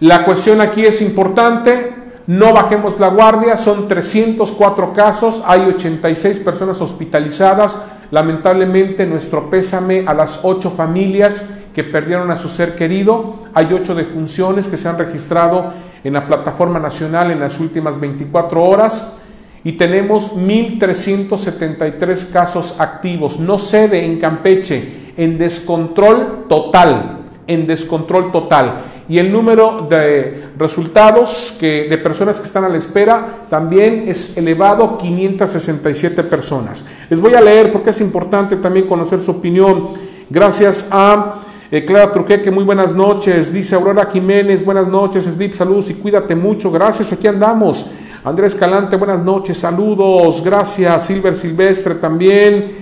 [0.00, 1.94] La cuestión aquí es importante.
[2.26, 7.86] No bajemos la guardia, son 304 casos, hay 86 personas hospitalizadas.
[8.10, 13.46] Lamentablemente nuestro pésame a las 8 familias que perdieron a su ser querido.
[13.54, 18.62] Hay 8 defunciones que se han registrado en la plataforma nacional en las últimas 24
[18.62, 19.18] horas
[19.66, 23.40] y tenemos 1.373 casos activos.
[23.40, 28.82] No cede en Campeche, en descontrol total, en descontrol total.
[29.08, 34.36] Y el número de resultados que, de personas que están a la espera también es
[34.36, 36.86] elevado, 567 personas.
[37.10, 39.88] Les voy a leer porque es importante también conocer su opinión.
[40.30, 41.40] Gracias a
[41.72, 43.52] eh, Clara Truqueque, muy buenas noches.
[43.52, 45.24] Dice Aurora Jiménez, buenas noches.
[45.24, 46.70] Sleep, saludos y cuídate mucho.
[46.70, 47.90] Gracias, aquí andamos.
[48.26, 50.42] Andrés Calante, buenas noches, saludos.
[50.44, 51.06] Gracias.
[51.06, 52.72] Silver Silvestre también.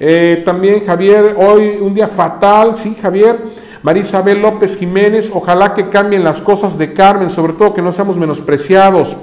[0.00, 3.44] Eh, también Javier, hoy un día fatal, sí, Javier.
[3.82, 8.18] Marisabel López Jiménez, ojalá que cambien las cosas de Carmen, sobre todo que no seamos
[8.18, 9.18] menospreciados.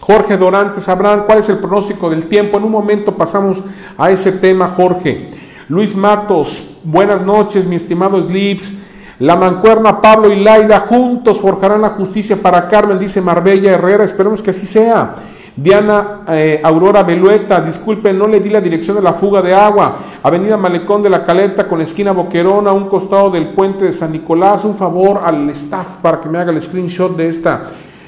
[0.00, 2.58] Jorge Dorantes Abraham, ¿cuál es el pronóstico del tiempo?
[2.58, 3.62] En un momento pasamos
[3.96, 5.30] a ese tema, Jorge.
[5.68, 8.72] Luis Matos, buenas noches, mi estimado Slips.
[9.20, 14.04] La mancuerna Pablo y Laida juntos forjarán la justicia para Carmen, dice Marbella Herrera.
[14.04, 15.14] Esperemos que así sea.
[15.56, 19.98] Diana eh, Aurora Belueta, disculpe, no le di la dirección de la fuga de agua.
[20.20, 24.10] Avenida Malecón de la Caleta con esquina Boquerón a un costado del puente de San
[24.10, 24.64] Nicolás.
[24.64, 27.66] Un favor al staff para que me haga el screenshot de esta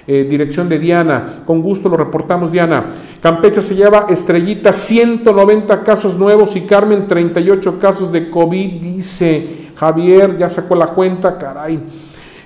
[0.08, 1.42] eh, dirección de Diana.
[1.46, 2.86] Con gusto lo reportamos, Diana.
[3.20, 10.36] Campeche se lleva estrellita 190 casos nuevos y Carmen 38 casos de COVID, dice Javier,
[10.36, 11.80] ya sacó la cuenta, caray.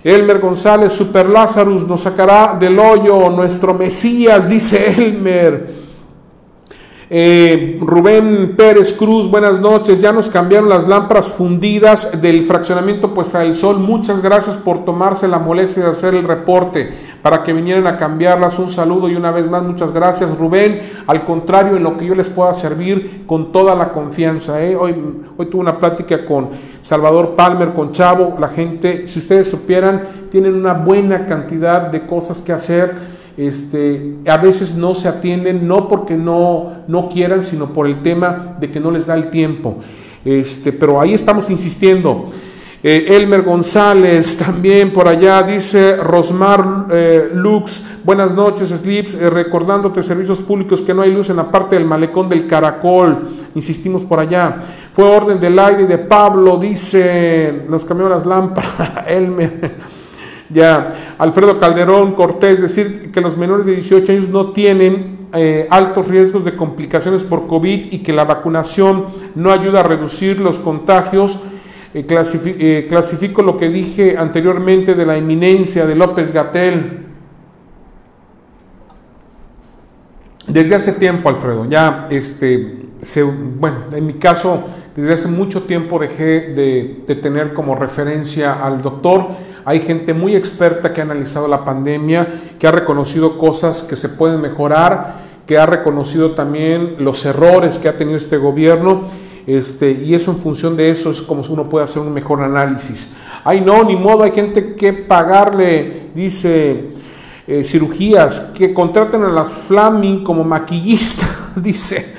[0.02, 5.89] Elmer González, Super Lazarus, nos sacará del hoyo nuestro Mesías, dice Elmer.
[7.12, 10.00] Eh, Rubén Pérez Cruz, buenas noches.
[10.00, 13.80] Ya nos cambiaron las lámparas fundidas del fraccionamiento Puesta del Sol.
[13.80, 16.88] Muchas gracias por tomarse la molestia de hacer el reporte
[17.20, 18.60] para que vinieran a cambiarlas.
[18.60, 20.88] Un saludo y una vez más muchas gracias Rubén.
[21.08, 24.64] Al contrario, en lo que yo les pueda servir con toda la confianza.
[24.64, 24.76] ¿eh?
[24.76, 24.94] Hoy,
[25.36, 28.36] hoy tuve una plática con Salvador Palmer, con Chavo.
[28.38, 34.36] La gente, si ustedes supieran, tienen una buena cantidad de cosas que hacer este, a
[34.36, 38.80] veces no se atienden, no porque no, no quieran, sino por el tema de que
[38.80, 39.76] no les da el tiempo.
[40.24, 42.26] Este, pero ahí estamos insistiendo.
[42.82, 50.02] Eh, Elmer González también por allá dice Rosmar eh, Lux, buenas noches Slips, eh, recordándote
[50.02, 53.18] servicios públicos que no hay luz en la parte del malecón del caracol,
[53.54, 54.56] insistimos por allá.
[54.92, 59.99] Fue orden del aire de Pablo, dice, nos cambió las lámparas, Elmer.
[60.52, 66.08] Ya, Alfredo Calderón Cortés, decir que los menores de 18 años no tienen eh, altos
[66.08, 71.38] riesgos de complicaciones por COVID y que la vacunación no ayuda a reducir los contagios.
[71.94, 77.06] Eh, eh, clasifico lo que dije anteriormente de la eminencia de López Gatel.
[80.48, 82.88] Desde hace tiempo, Alfredo, ya, este,
[83.56, 84.64] bueno, en mi caso,
[84.96, 89.28] desde hace mucho tiempo dejé de, de tener como referencia al doctor
[89.64, 92.26] hay gente muy experta que ha analizado la pandemia,
[92.58, 97.88] que ha reconocido cosas que se pueden mejorar, que ha reconocido también los errores que
[97.88, 99.02] ha tenido este gobierno.
[99.46, 103.14] Este, y eso en función de eso es como uno puede hacer un mejor análisis.
[103.42, 106.90] Ay, no, ni modo, hay gente que pagarle, dice,
[107.46, 112.14] eh, cirugías, que contraten a las Flaming como maquillista, dice.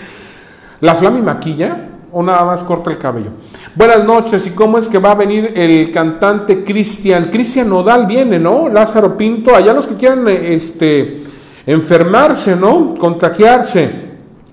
[0.82, 3.32] ¿La Flaming maquilla o nada más corta el cabello?
[3.76, 7.30] Buenas noches, ¿y cómo es que va a venir el cantante Cristian?
[7.32, 8.70] Cristian Nodal viene, ¿no?
[8.70, 11.24] Lázaro Pinto, allá los que quieran este,
[11.66, 12.96] enfermarse, ¿no?
[12.96, 14.12] Contagiarse.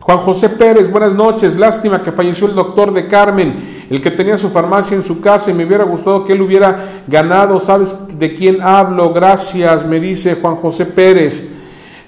[0.09, 1.57] Juan José Pérez, buenas noches.
[1.59, 5.51] Lástima que falleció el doctor de Carmen, el que tenía su farmacia en su casa
[5.51, 7.61] y me hubiera gustado que él hubiera ganado.
[7.61, 9.13] ¿Sabes de quién hablo?
[9.13, 11.58] Gracias, me dice Juan José Pérez.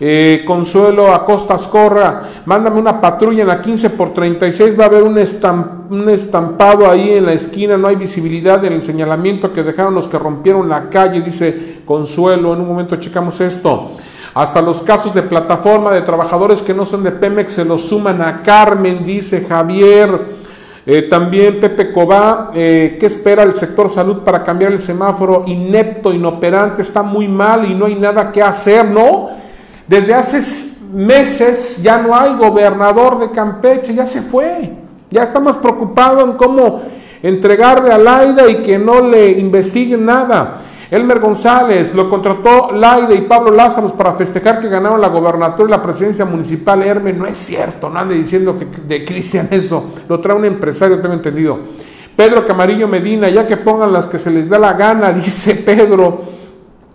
[0.02, 5.02] Eh, Consuelo Acosta Corra, mándame una patrulla en la 15 por 36, va a haber
[5.02, 5.18] un,
[5.90, 10.08] un estampado ahí en la esquina, no hay visibilidad en el señalamiento que dejaron los
[10.08, 13.90] que rompieron la calle, dice Consuelo, en un momento checamos esto.
[14.32, 18.22] Hasta los casos de plataforma de trabajadores que no son de Pemex se los suman
[18.22, 20.40] a Carmen, dice Javier.
[20.86, 25.44] Eh, también Pepe Cobá, eh, ¿qué espera el sector salud para cambiar el semáforo?
[25.46, 29.39] Inepto, inoperante, está muy mal y no hay nada que hacer, ¿no?
[29.90, 30.40] Desde hace
[30.94, 34.72] meses ya no hay gobernador de Campeche, ya se fue.
[35.10, 36.80] Ya estamos preocupados en cómo
[37.20, 40.60] entregarle al aire y que no le investiguen nada.
[40.92, 45.72] Elmer González lo contrató Laide y Pablo Lázaro para festejar que ganaron la gobernatura y
[45.72, 46.84] la presidencia municipal.
[46.84, 51.00] Herme, no es cierto, no ande diciendo que de Cristian eso, lo trae un empresario,
[51.00, 51.58] tengo entendido.
[52.14, 56.38] Pedro Camarillo Medina, ya que pongan las que se les da la gana, dice Pedro.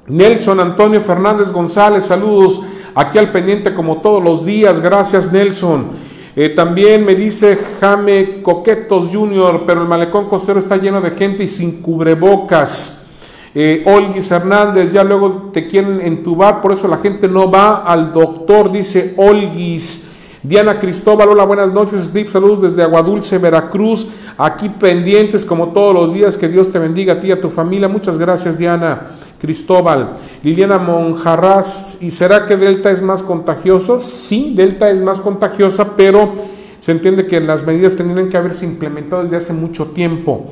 [0.07, 2.61] Nelson Antonio Fernández González, saludos
[2.95, 5.89] aquí al pendiente como todos los días, gracias Nelson.
[6.37, 11.43] Eh, también me dice Jame Coquetos Jr., pero el malecón costero está lleno de gente
[11.43, 13.07] y sin cubrebocas.
[13.53, 18.11] Eh, Olguis Hernández, ya luego te quieren entubar, por eso la gente no va al
[18.11, 20.04] doctor, dice Olguis.
[20.47, 26.13] Diana Cristóbal, hola, buenas noches, Steve, saludos desde Aguadulce, Veracruz, aquí pendientes como todos los
[26.13, 29.07] días, que Dios te bendiga a ti y a tu familia, muchas gracias Diana
[29.39, 30.13] Cristóbal.
[30.43, 33.99] Liliana Monjarras, ¿y será que Delta es más contagioso?
[33.99, 36.33] Sí, Delta es más contagiosa, pero
[36.79, 40.45] se entiende que las medidas tendrían que haberse implementado desde hace mucho tiempo.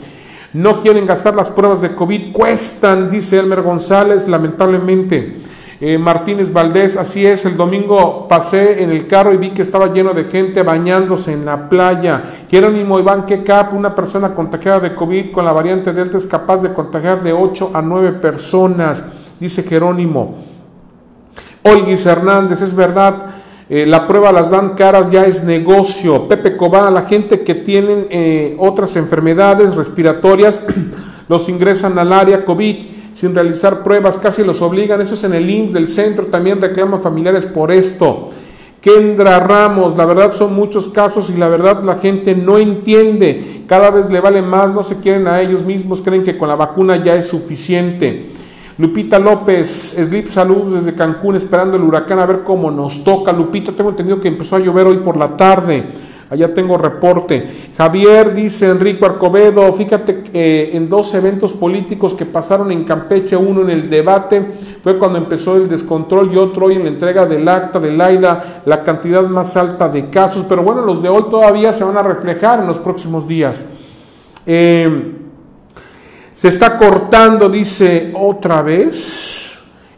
[0.54, 5.36] No quieren gastar las pruebas de COVID, cuestan, dice Elmer González, lamentablemente.
[5.86, 9.92] Eh, Martínez Valdés, así es, el domingo pasé en el carro y vi que estaba
[9.92, 12.24] lleno de gente bañándose en la playa.
[12.50, 16.72] Jerónimo Iván Kekap, una persona contagiada de COVID con la variante Delta es capaz de
[16.72, 19.04] contagiar de 8 a 9 personas,
[19.42, 20.36] dice Jerónimo.
[21.64, 23.18] Olguis Hernández, es verdad,
[23.68, 26.30] eh, la prueba las dan caras, ya es negocio.
[26.30, 30.62] Pepe Cobá, la gente que tienen eh, otras enfermedades respiratorias,
[31.28, 35.50] los ingresan al área COVID sin realizar pruebas, casi los obligan, eso es en el
[35.50, 38.30] INS del centro, también reclaman familiares por esto.
[38.82, 43.90] Kendra Ramos, la verdad son muchos casos y la verdad la gente no entiende, cada
[43.92, 47.02] vez le vale más, no se quieren a ellos mismos, creen que con la vacuna
[47.02, 48.26] ya es suficiente.
[48.78, 53.32] Lupita López, Slip Salud desde Cancún, esperando el huracán a ver cómo nos toca.
[53.32, 55.90] Lupita, tengo entendido que empezó a llover hoy por la tarde.
[56.34, 57.48] Allá tengo reporte.
[57.78, 63.62] Javier dice Enrico Arcobedo, fíjate que en dos eventos políticos que pasaron en Campeche, uno
[63.62, 64.44] en el debate,
[64.82, 68.64] fue cuando empezó el descontrol y otro hoy en la entrega del acta de Laida,
[68.66, 70.44] la cantidad más alta de casos.
[70.50, 73.72] Pero bueno, los de hoy todavía se van a reflejar en los próximos días.
[74.48, 75.16] Eh,
[76.34, 79.53] se está cortando, dice otra vez.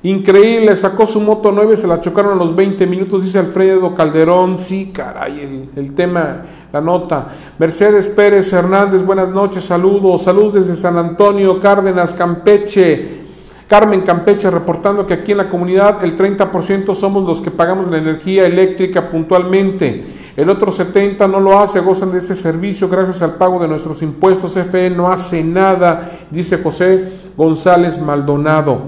[0.05, 4.59] Increíble, sacó su moto 9, se la chocaron a los 20 minutos, dice Alfredo Calderón.
[4.59, 7.29] Sí, caray, el, tema, la nota.
[7.57, 13.23] Mercedes Pérez Hernández, buenas noches, saludos, saludos desde San Antonio, Cárdenas, Campeche.
[13.67, 17.97] Carmen Campeche reportando que aquí en la comunidad el 30% somos los que pagamos la
[17.97, 20.03] energía eléctrica puntualmente.
[20.37, 24.03] El otro 70% no lo hace, gozan de ese servicio gracias al pago de nuestros
[24.03, 24.53] impuestos.
[24.53, 28.83] FE no hace nada, dice José González Maldonado.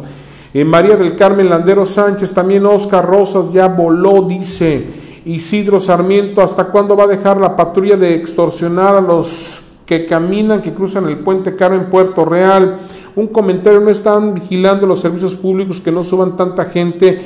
[0.65, 4.85] María del Carmen Landero Sánchez, también Oscar Rosas ya voló, dice
[5.25, 10.61] Isidro Sarmiento, ¿hasta cuándo va a dejar la patrulla de extorsionar a los que caminan,
[10.61, 12.77] que cruzan el puente caro en Puerto Real?
[13.15, 17.19] Un comentario, no están vigilando los servicios públicos que no suban tanta gente.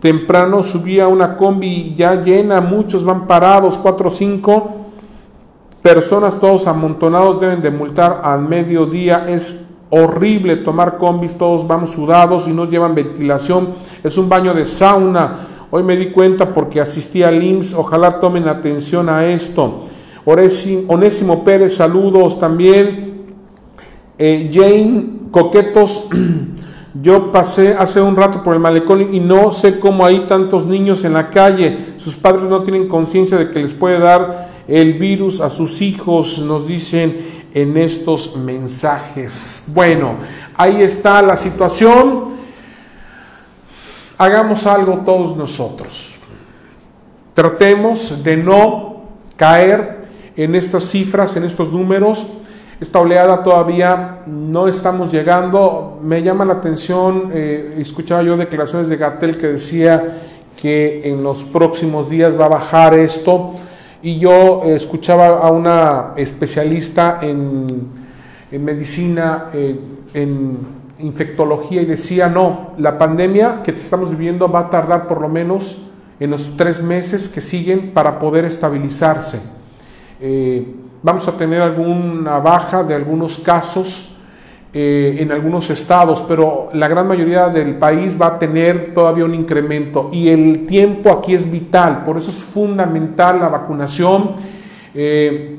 [0.00, 4.74] Temprano subía una combi ya llena, muchos van parados, cuatro o cinco
[5.80, 9.26] personas, todos amontonados, deben de multar al mediodía.
[9.28, 13.68] Es horrible tomar combis, todos vamos sudados y no llevan ventilación,
[14.02, 15.48] es un baño de sauna.
[15.70, 19.82] Hoy me di cuenta porque asistí al IMSS, ojalá tomen atención a esto.
[20.24, 23.24] Onésimo Pérez, saludos también.
[24.16, 26.08] Eh, Jane Coquetos,
[27.02, 31.04] yo pasé hace un rato por el malecón y no sé cómo hay tantos niños
[31.04, 31.94] en la calle.
[31.96, 36.42] Sus padres no tienen conciencia de que les puede dar el virus a sus hijos,
[36.42, 39.70] nos dicen en estos mensajes.
[39.72, 40.16] Bueno,
[40.56, 42.34] ahí está la situación.
[44.18, 46.16] Hagamos algo todos nosotros.
[47.32, 49.04] Tratemos de no
[49.36, 50.04] caer
[50.36, 52.26] en estas cifras, en estos números.
[52.80, 56.00] Esta oleada todavía no estamos llegando.
[56.02, 60.18] Me llama la atención, eh, escuchaba yo declaraciones de Gatel que decía
[60.60, 63.54] que en los próximos días va a bajar esto
[64.04, 67.88] y yo escuchaba a una especialista en,
[68.52, 69.80] medicina, eh,
[70.12, 70.58] en
[70.98, 75.86] infectología, y decía, no, la pandemia que estamos viviendo va a tardar por lo menos
[76.20, 79.40] en los tres meses que siguen para poder estabilizarse.
[80.20, 80.66] Eh,
[81.02, 84.13] vamos a tener alguna baja de algunos casos,
[84.76, 89.32] eh, en algunos estados, pero la gran mayoría del país va a tener todavía un
[89.32, 94.32] incremento y el tiempo aquí es vital, por eso es fundamental la vacunación.
[94.92, 95.58] Eh,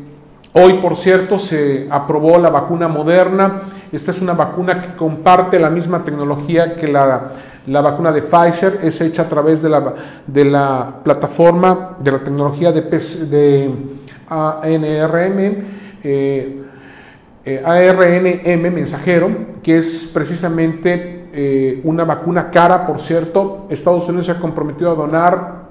[0.51, 3.61] hoy, por cierto, se aprobó la vacuna moderna.
[3.89, 7.31] Esta es una vacuna que comparte la misma tecnología que la,
[7.67, 9.93] la vacuna de Pfizer, es hecha a través de la,
[10.27, 13.71] de la plataforma de la tecnología de, de
[14.27, 15.63] ANRM.
[16.03, 16.64] Eh,
[17.45, 19.29] eh, ARNM mensajero,
[19.61, 23.67] que es precisamente eh, una vacuna cara, por cierto.
[23.69, 25.67] Estados Unidos se ha comprometido a donar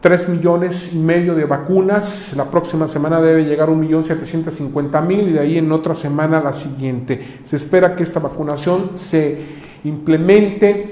[0.00, 2.34] 3 millones y medio de vacunas.
[2.36, 7.38] La próxima semana debe llegar a 1.750.000 y de ahí en otra semana la siguiente.
[7.44, 9.38] Se espera que esta vacunación se
[9.84, 10.90] implemente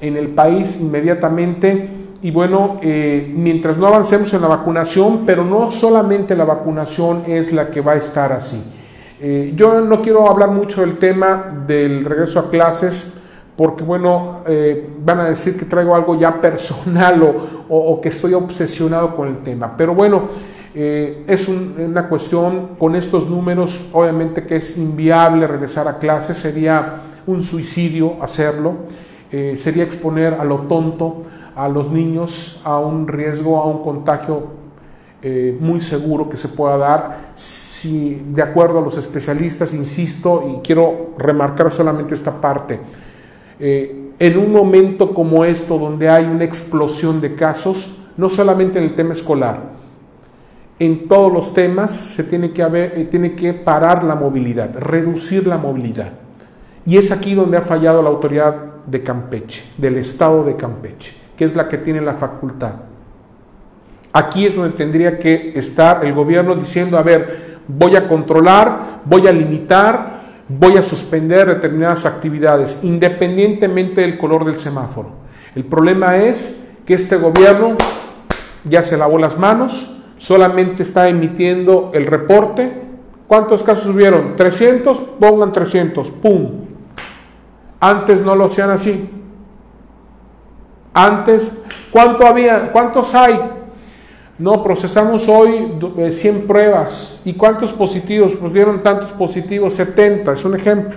[0.00, 1.88] en el país inmediatamente.
[2.22, 7.52] Y bueno, eh, mientras no avancemos en la vacunación, pero no solamente la vacunación es
[7.52, 8.62] la que va a estar así.
[9.24, 13.22] Eh, yo no quiero hablar mucho del tema del regreso a clases
[13.56, 17.36] porque bueno, eh, van a decir que traigo algo ya personal
[17.68, 19.76] o, que estoy obsesionado con el tema.
[19.76, 20.24] Pero bueno,
[20.74, 26.94] eh, es una cuestión con estos números, obviamente que es inviable regresar a clases, sería
[27.24, 28.74] un suicidio hacerlo,
[29.54, 31.22] sería exponer a lo tonto
[31.54, 34.61] a los niños a un riesgo, a un contagio
[35.24, 40.60] eh, muy seguro que se pueda dar si, de acuerdo a los especialistas, insisto, y
[40.66, 42.80] quiero remarcar solamente esta parte,
[43.60, 48.84] eh, en un momento como esto, donde hay una explosión de casos, no solamente en
[48.84, 49.60] el tema escolar,
[50.80, 55.46] en todos los temas se tiene que, haber, eh, tiene que parar la movilidad, reducir
[55.46, 56.10] la movilidad.
[56.84, 58.56] Y es aquí donde ha fallado la autoridad
[58.86, 62.91] de Campeche, del Estado de Campeche, que es la que tiene la facultad.
[64.12, 69.26] Aquí es donde tendría que estar el gobierno diciendo, a ver, voy a controlar, voy
[69.26, 75.10] a limitar, voy a suspender determinadas actividades, independientemente del color del semáforo.
[75.54, 77.76] El problema es que este gobierno
[78.64, 82.82] ya se lavó las manos, solamente está emitiendo el reporte.
[83.26, 84.36] ¿Cuántos casos hubieron?
[84.36, 86.66] 300, pongan 300, ¡pum!
[87.80, 89.08] Antes no lo hacían así.
[90.92, 92.70] Antes, ¿cuánto había?
[92.72, 93.61] ¿Cuántos hay?
[94.38, 95.78] No, procesamos hoy
[96.10, 97.20] 100 eh, pruebas.
[97.24, 98.32] ¿Y cuántos positivos?
[98.38, 100.96] Pues dieron tantos positivos, 70, es un ejemplo.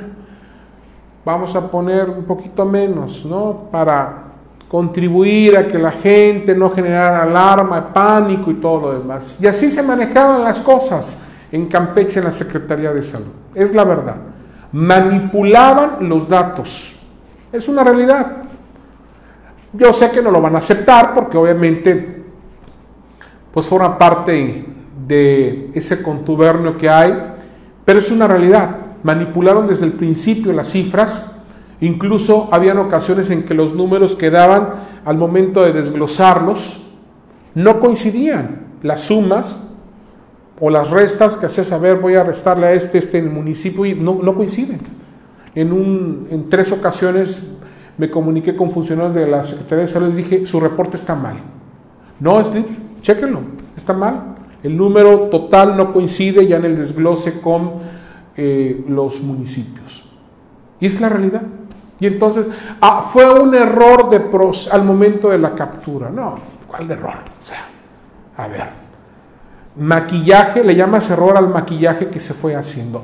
[1.25, 3.67] Vamos a poner un poquito menos, ¿no?
[3.71, 4.23] Para
[4.67, 9.38] contribuir a que la gente no generara alarma, pánico y todo lo demás.
[9.41, 13.33] Y así se manejaban las cosas en Campeche en la Secretaría de Salud.
[13.53, 14.15] Es la verdad.
[14.71, 16.95] Manipulaban los datos.
[17.51, 18.43] Es una realidad.
[19.73, 22.24] Yo sé que no lo van a aceptar porque obviamente
[23.55, 24.65] pues forma parte
[25.07, 27.13] de ese contubernio que hay,
[27.85, 28.75] pero es una realidad.
[29.01, 31.37] Manipularon desde el principio las cifras,
[31.79, 36.83] incluso habían ocasiones en que los números que daban al momento de desglosarlos
[37.53, 38.73] no coincidían.
[38.83, 39.57] Las sumas
[40.59, 43.85] o las restas que hacía saber voy a restarle a este, este en el municipio
[43.85, 44.79] y no, no coinciden.
[45.55, 47.53] En, un, en tres ocasiones
[47.97, 51.15] me comuniqué con funcionarios de la Secretaría de Salud y les dije, su reporte está
[51.15, 51.37] mal.
[52.20, 53.41] No, Slips, chéquenlo,
[53.76, 54.36] está mal.
[54.63, 57.74] El número total no coincide ya en el desglose con
[58.36, 60.05] eh, los municipios.
[60.80, 61.43] Y es la realidad.
[61.99, 62.47] Y entonces,
[62.82, 66.09] ah, fue un error de pros, al momento de la captura.
[66.09, 66.36] No,
[66.68, 67.13] ¿cuál error?
[67.13, 67.66] O sea,
[68.38, 68.66] a ver,
[69.78, 73.03] maquillaje, le llamas error al maquillaje que se fue haciendo.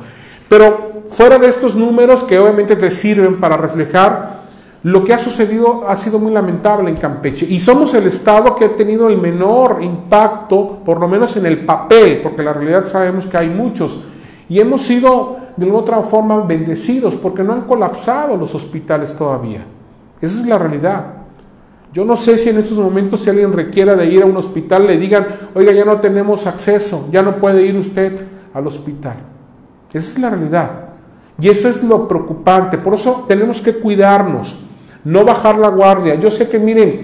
[0.49, 4.41] Pero fuera de estos números que obviamente te sirven para reflejar
[4.84, 8.65] lo que ha sucedido ha sido muy lamentable en Campeche y somos el estado que
[8.65, 13.27] ha tenido el menor impacto, por lo menos en el papel, porque la realidad sabemos
[13.27, 14.03] que hay muchos.
[14.49, 19.65] Y hemos sido de alguna otra forma bendecidos porque no han colapsado los hospitales todavía.
[20.19, 21.05] Esa es la realidad.
[21.93, 24.88] Yo no sé si en estos momentos si alguien requiera de ir a un hospital
[24.88, 28.19] le digan, oiga, ya no tenemos acceso, ya no puede ir usted
[28.53, 29.17] al hospital.
[29.93, 30.71] Esa es la realidad.
[31.39, 32.77] Y eso es lo preocupante.
[32.77, 34.70] Por eso tenemos que cuidarnos
[35.03, 36.15] no bajar la guardia.
[36.15, 36.99] Yo sé que miren,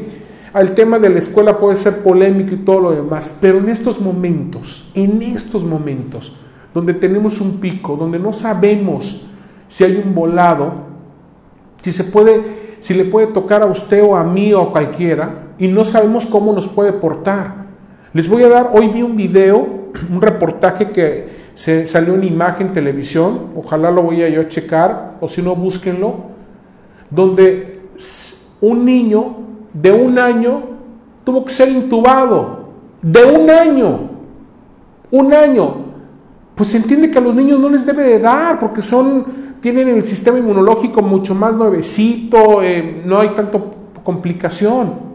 [0.53, 3.99] el tema de la escuela puede ser polémico y todo lo demás, pero en estos
[3.99, 6.35] momentos, en estos momentos,
[6.73, 9.25] donde tenemos un pico, donde no sabemos
[9.67, 10.71] si hay un volado,
[11.81, 15.53] si se puede, si le puede tocar a usted o a mí o a cualquiera,
[15.57, 17.67] y no sabemos cómo nos puede portar.
[18.13, 19.67] Les voy a dar, hoy vi un video,
[20.11, 25.27] un reportaje que se salió en imagen televisión, ojalá lo voy a yo checar, o
[25.27, 26.15] si no, búsquenlo,
[27.09, 27.76] donde
[28.61, 29.37] un niño
[29.73, 30.61] de un año
[31.23, 32.67] tuvo que ser intubado.
[33.01, 33.99] De un año.
[35.11, 35.87] Un año.
[36.55, 39.25] Pues se entiende que a los niños no les debe de dar porque son,
[39.59, 43.71] tienen el sistema inmunológico mucho más nuevecito, eh, no hay tanto
[44.03, 45.07] complicación.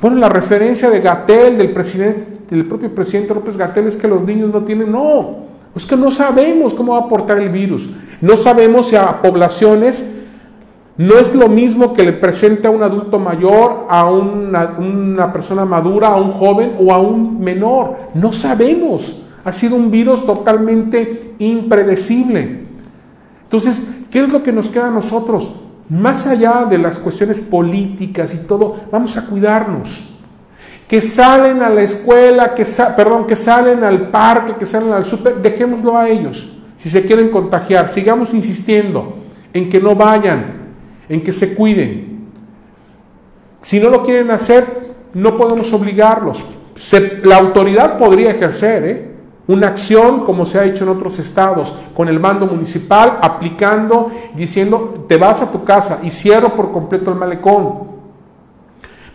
[0.00, 4.22] Bueno, la referencia de Gatel, del presidente, del propio presidente López Gatel, es que los
[4.22, 5.36] niños no tienen, no,
[5.74, 7.90] es que no sabemos cómo va a aportar el virus.
[8.20, 10.14] No sabemos si a poblaciones
[10.96, 16.08] no es lo mismo que le presente a un adulto mayor, a una, persona madura,
[16.08, 17.96] a un joven o a un menor.
[18.14, 19.22] No sabemos.
[19.44, 22.66] Ha sido un virus totalmente impredecible.
[23.42, 25.52] Entonces, ¿qué es lo que nos queda a nosotros?
[25.88, 30.10] Más allá de las cuestiones políticas y todo, vamos a cuidarnos.
[30.86, 32.64] Que salen a la escuela, que
[32.96, 36.52] perdón, que salen al parque, que salen al súper, dejémoslo a ellos.
[36.76, 39.16] Si se quieren contagiar, sigamos insistiendo
[39.52, 40.63] en que no vayan,
[41.08, 42.28] en que se cuiden.
[43.60, 46.44] Si no lo quieren hacer, no podemos obligarlos.
[47.22, 49.14] la autoridad podría ejercer, ¿eh?
[49.46, 55.04] Una acción como se ha hecho en otros estados, con el mando municipal aplicando, diciendo,
[55.06, 57.94] te vas a tu casa y cierro por completo el malecón.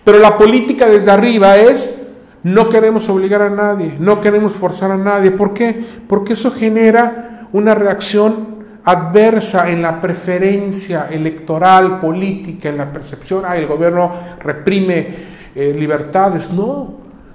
[0.04, 2.08] Pero la política desde arriba es,
[2.44, 5.32] no queremos obligar a nadie, no queremos forzar a nadie.
[5.32, 5.84] ¿Por qué?
[6.08, 8.49] Porque eso genera una reacción
[8.84, 16.52] adversa en la preferencia electoral, política, en la percepción, ah, el gobierno reprime eh, libertades.
[16.52, 16.94] No,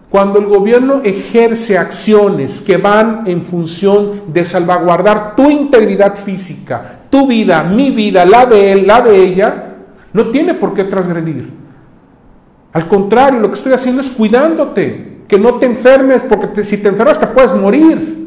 [0.09, 7.27] cuando el gobierno ejerce acciones que van en función de salvaguardar tu integridad física, tu
[7.27, 9.75] vida, mi vida, la de él, la de ella,
[10.13, 11.53] no tiene por qué transgredir.
[12.73, 16.89] Al contrario, lo que estoy haciendo es cuidándote, que no te enfermes, porque si te
[16.89, 18.24] enfermas te puedes morir.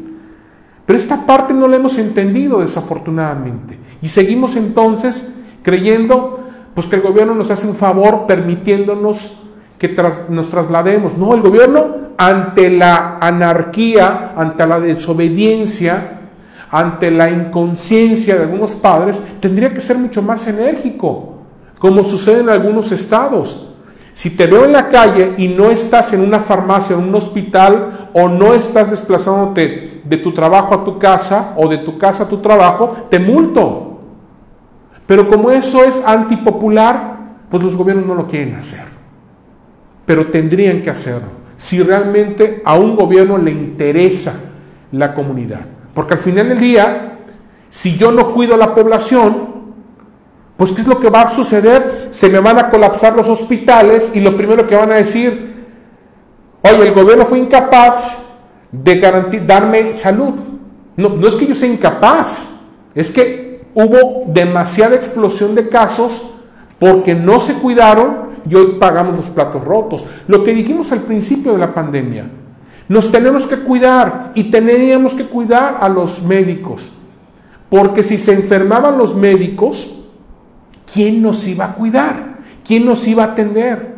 [0.88, 3.78] Pero esta parte no la hemos entendido desafortunadamente.
[4.00, 9.36] Y seguimos entonces creyendo pues que el gobierno nos hace un favor permitiéndonos
[9.78, 9.94] que
[10.30, 11.18] nos traslademos.
[11.18, 16.20] No, el gobierno ante la anarquía, ante la desobediencia,
[16.70, 21.42] ante la inconsciencia de algunos padres, tendría que ser mucho más enérgico,
[21.80, 23.74] como sucede en algunos estados.
[24.18, 28.10] Si te veo en la calle y no estás en una farmacia, en un hospital,
[28.12, 32.28] o no estás desplazándote de tu trabajo a tu casa, o de tu casa a
[32.28, 34.00] tu trabajo, te multo.
[35.06, 38.98] Pero como eso es antipopular, pues los gobiernos no lo quieren hacer
[40.08, 44.54] pero tendrían que hacerlo si realmente a un gobierno le interesa
[44.90, 45.60] la comunidad.
[45.92, 47.18] Porque al final del día,
[47.68, 49.57] si yo no cuido a la población,
[50.58, 52.08] pues ¿qué es lo que va a suceder?
[52.10, 55.54] Se me van a colapsar los hospitales y lo primero que van a decir,
[56.62, 58.18] oye, el gobierno fue incapaz
[58.72, 59.00] de
[59.46, 60.34] darme salud.
[60.96, 66.28] No, no es que yo sea incapaz, es que hubo demasiada explosión de casos
[66.80, 70.06] porque no se cuidaron y hoy pagamos los platos rotos.
[70.26, 72.28] Lo que dijimos al principio de la pandemia,
[72.88, 76.90] nos tenemos que cuidar y teníamos que cuidar a los médicos,
[77.70, 79.98] porque si se enfermaban los médicos,
[80.92, 82.38] ¿quién nos iba a cuidar?
[82.66, 83.96] ¿Quién nos iba a atender?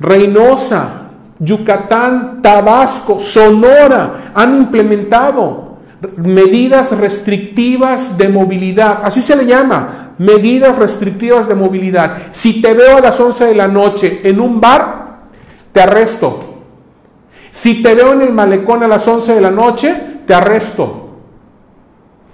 [0.00, 5.78] Reynosa, Yucatán, Tabasco, Sonora han implementado
[6.16, 12.18] medidas restrictivas de movilidad, así se le llama, medidas restrictivas de movilidad.
[12.30, 15.28] Si te veo a las 11 de la noche en un bar,
[15.72, 16.62] te arresto.
[17.50, 19.94] Si te veo en el malecón a las 11 de la noche,
[20.26, 21.08] te arresto.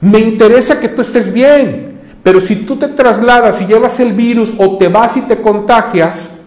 [0.01, 1.93] Me interesa que tú estés bien,
[2.25, 6.41] pero si tú te trasladas y llevas el virus o te vas y te contagias,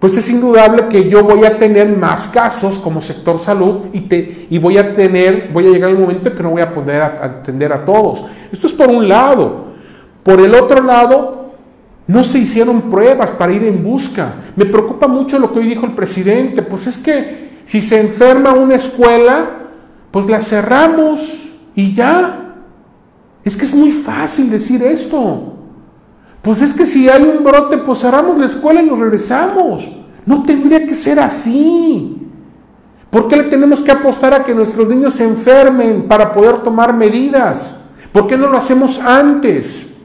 [0.00, 4.46] pues es indudable que yo voy a tener más casos como sector salud y, te,
[4.50, 7.02] y voy a tener, voy a llegar al momento en que no voy a poder
[7.02, 8.24] atender a todos.
[8.50, 9.66] Esto es por un lado.
[10.22, 11.52] Por el otro lado,
[12.06, 14.32] no se hicieron pruebas para ir en busca.
[14.56, 16.62] Me preocupa mucho lo que hoy dijo el presidente.
[16.62, 19.58] Pues es que si se enferma una escuela,
[20.10, 21.44] pues la cerramos
[21.74, 22.43] y ya.
[23.44, 25.54] Es que es muy fácil decir esto.
[26.40, 29.90] Pues es que si hay un brote, pues cerramos la escuela y nos regresamos.
[30.26, 32.18] No tendría que ser así.
[33.10, 36.94] ¿Por qué le tenemos que apostar a que nuestros niños se enfermen para poder tomar
[36.94, 37.84] medidas?
[38.12, 39.98] ¿Por qué no lo hacemos antes?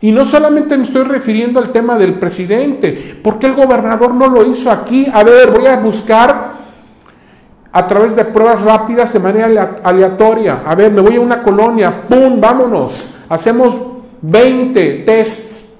[0.00, 4.44] Y no solamente me estoy refiriendo al tema del presidente, porque el gobernador no lo
[4.50, 5.06] hizo aquí.
[5.12, 6.61] A ver, voy a buscar
[7.72, 10.62] a través de pruebas rápidas de manera aleatoria.
[10.66, 12.38] A ver, me voy a una colonia, ¡pum!
[12.38, 13.14] Vámonos.
[13.30, 13.80] Hacemos
[14.20, 15.70] 20 tests.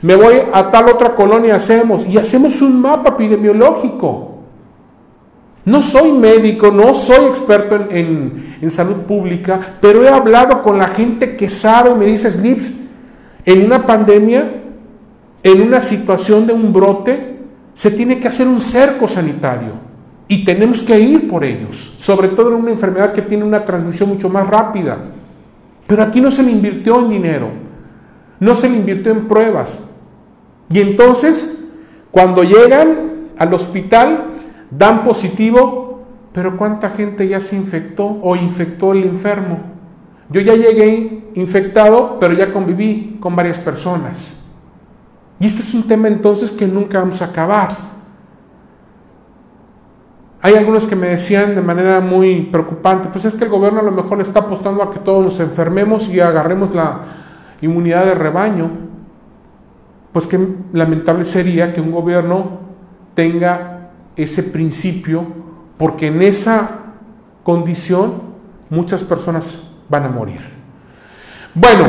[0.00, 2.06] Me voy a tal otra colonia, hacemos.
[2.06, 4.36] Y hacemos un mapa epidemiológico.
[5.64, 10.88] No soy médico, no soy experto en, en salud pública, pero he hablado con la
[10.88, 12.72] gente que sabe, me dice, Slips,
[13.44, 14.62] en una pandemia,
[15.42, 17.40] en una situación de un brote,
[17.74, 19.87] se tiene que hacer un cerco sanitario
[20.28, 24.10] y tenemos que ir por ellos, sobre todo en una enfermedad que tiene una transmisión
[24.10, 24.98] mucho más rápida.
[25.86, 27.48] Pero aquí no se le invirtió en dinero,
[28.38, 29.94] no se le invirtió en pruebas.
[30.70, 31.64] Y entonces,
[32.10, 34.26] cuando llegan al hospital,
[34.70, 36.02] dan positivo,
[36.34, 39.60] pero ¿cuánta gente ya se infectó o infectó el enfermo?
[40.30, 44.44] Yo ya llegué infectado, pero ya conviví con varias personas.
[45.40, 47.70] Y este es un tema entonces que nunca vamos a acabar.
[50.40, 53.82] Hay algunos que me decían de manera muy preocupante, pues es que el gobierno a
[53.82, 57.00] lo mejor está apostando a que todos nos enfermemos y agarremos la
[57.60, 58.70] inmunidad de rebaño.
[60.12, 60.38] Pues que
[60.72, 62.60] lamentable sería que un gobierno
[63.14, 65.26] tenga ese principio,
[65.76, 66.70] porque en esa
[67.42, 68.22] condición
[68.70, 70.40] muchas personas van a morir.
[71.54, 71.86] Bueno,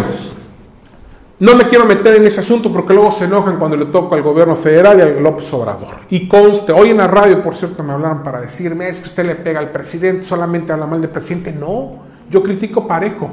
[1.39, 4.21] no me quiero meter en ese asunto porque luego se enojan cuando le toca al
[4.21, 6.01] gobierno federal y al López Obrador.
[6.09, 9.25] Y conste, hoy en la radio, por cierto, me hablaron para decirme, es que usted
[9.25, 11.53] le pega al presidente, solamente habla mal del presidente.
[11.53, 13.29] No, yo critico parejo.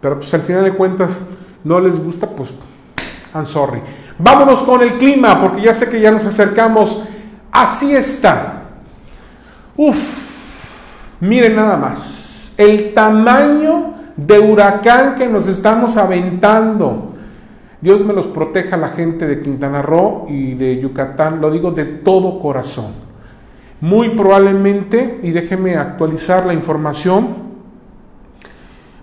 [0.00, 1.20] Pero pues al final de cuentas
[1.62, 2.56] no les gusta, pues,
[3.34, 3.80] I'm sorry.
[4.18, 7.04] Vámonos con el clima, porque ya sé que ya nos acercamos.
[7.50, 8.62] Así está.
[9.76, 9.98] Uf,
[11.20, 12.54] miren nada más.
[12.56, 17.12] El tamaño de huracán que nos estamos aventando.
[17.80, 21.72] Dios me los proteja a la gente de Quintana Roo y de Yucatán, lo digo
[21.72, 22.92] de todo corazón.
[23.80, 27.52] Muy probablemente, y déjeme actualizar la información,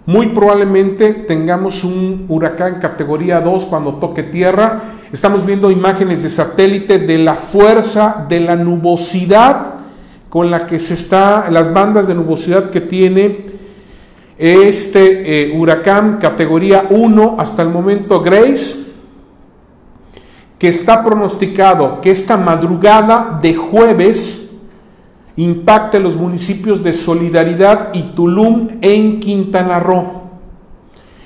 [0.05, 4.81] muy probablemente tengamos un huracán categoría 2 cuando toque tierra.
[5.11, 9.73] Estamos viendo imágenes de satélite de la fuerza de la nubosidad
[10.29, 13.58] con la que se está, las bandas de nubosidad que tiene
[14.39, 18.93] este eh, huracán categoría 1 hasta el momento Grace,
[20.57, 24.51] que está pronosticado que esta madrugada de jueves
[25.35, 30.19] impacte los municipios de Solidaridad y Tulum en Quintana Roo.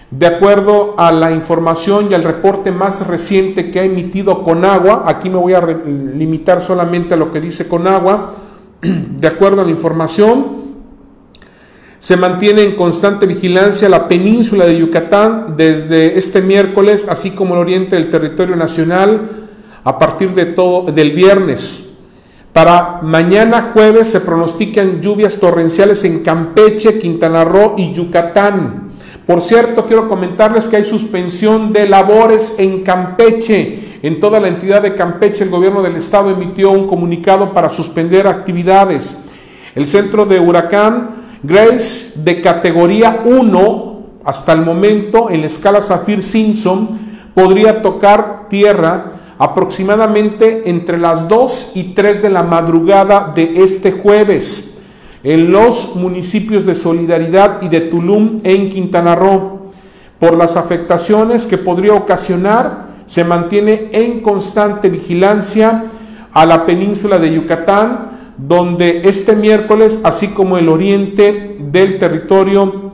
[0.09, 5.29] De acuerdo a la información y al reporte más reciente que ha emitido Conagua, aquí
[5.29, 8.31] me voy a limitar solamente a lo que dice Conagua,
[8.81, 10.62] de acuerdo a la información,
[12.03, 17.61] se mantiene en constante vigilancia la península de Yucatán desde este miércoles, así como el
[17.61, 19.47] oriente del territorio nacional
[19.85, 21.99] a partir de todo del viernes.
[22.51, 28.91] Para mañana jueves se pronostican lluvias torrenciales en Campeche, Quintana Roo y Yucatán.
[29.25, 33.99] Por cierto, quiero comentarles que hay suspensión de labores en Campeche.
[34.01, 38.27] En toda la entidad de Campeche, el gobierno del estado emitió un comunicado para suspender
[38.27, 39.29] actividades.
[39.73, 46.87] El centro de huracán Grace de categoría 1 hasta el momento en la escala Saffir-Simpson
[47.35, 54.83] podría tocar tierra aproximadamente entre las 2 y 3 de la madrugada de este jueves
[55.23, 59.71] en los municipios de Solidaridad y de Tulum en Quintana Roo.
[60.19, 65.87] Por las afectaciones que podría ocasionar, se mantiene en constante vigilancia
[66.31, 72.93] a la península de Yucatán, donde este miércoles, así como el oriente del territorio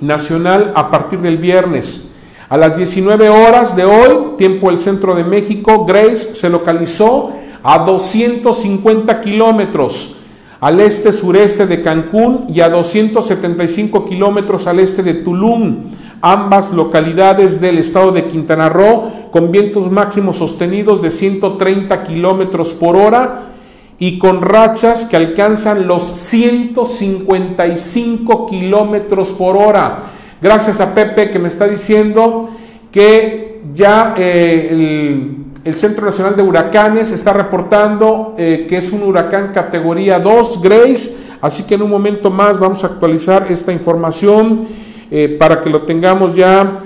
[0.00, 2.12] nacional a partir del viernes.
[2.48, 7.78] A las 19 horas de hoy, tiempo del centro de México, Grace se localizó a
[7.78, 10.18] 250 kilómetros
[10.60, 15.82] al este-sureste de Cancún y a 275 kilómetros al este de Tulum,
[16.22, 22.96] ambas localidades del estado de Quintana Roo, con vientos máximos sostenidos de 130 kilómetros por
[22.96, 23.55] hora
[23.98, 30.00] y con rachas que alcanzan los 155 kilómetros por hora.
[30.40, 32.50] Gracias a Pepe que me está diciendo
[32.92, 35.34] que ya eh,
[35.64, 41.26] el, Centro Nacional de Huracanes está reportando eh, que es un huracán categoría 2, Grace.
[41.40, 44.66] Así que en un momento más vamos a actualizar esta información
[45.10, 46.78] eh, para que lo tengamos ya,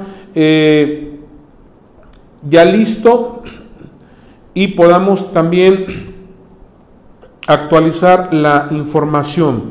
[2.48, 3.42] ya listo
[4.54, 6.09] y podamos también
[7.50, 9.62] actualizar la información.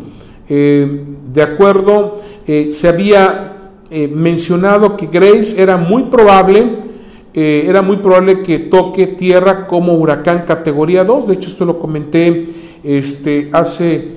[0.49, 6.89] Eh, de acuerdo, eh, se había eh, mencionado que Grace era muy probable,
[7.31, 11.27] era muy probable que toque tierra como huracán categoría 2.
[11.27, 12.47] De hecho, esto lo comenté
[12.83, 14.09] este, hace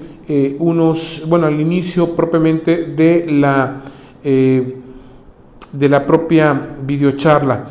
[0.59, 3.83] unos, bueno, al inicio propiamente de la,
[4.25, 7.67] de la propia videocharla.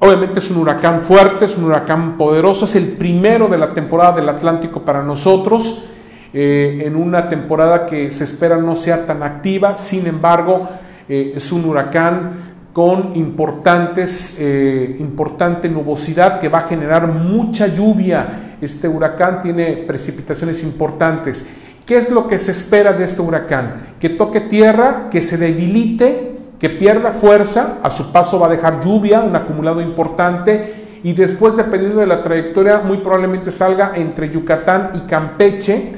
[0.00, 4.12] Obviamente es un huracán fuerte, es un huracán poderoso, es el primero de la temporada
[4.12, 5.90] del Atlántico para nosotros,
[6.32, 10.68] eh, en una temporada que se espera no sea tan activa, sin embargo
[11.08, 18.56] eh, es un huracán con eh, importante nubosidad que va a generar mucha lluvia.
[18.60, 21.44] Este huracán tiene precipitaciones importantes.
[21.84, 23.94] ¿Qué es lo que se espera de este huracán?
[23.98, 26.27] Que toque tierra, que se debilite,
[26.58, 31.56] que pierda fuerza, a su paso va a dejar lluvia, un acumulado importante, y después,
[31.56, 35.92] dependiendo de la trayectoria, muy probablemente salga entre Yucatán y Campeche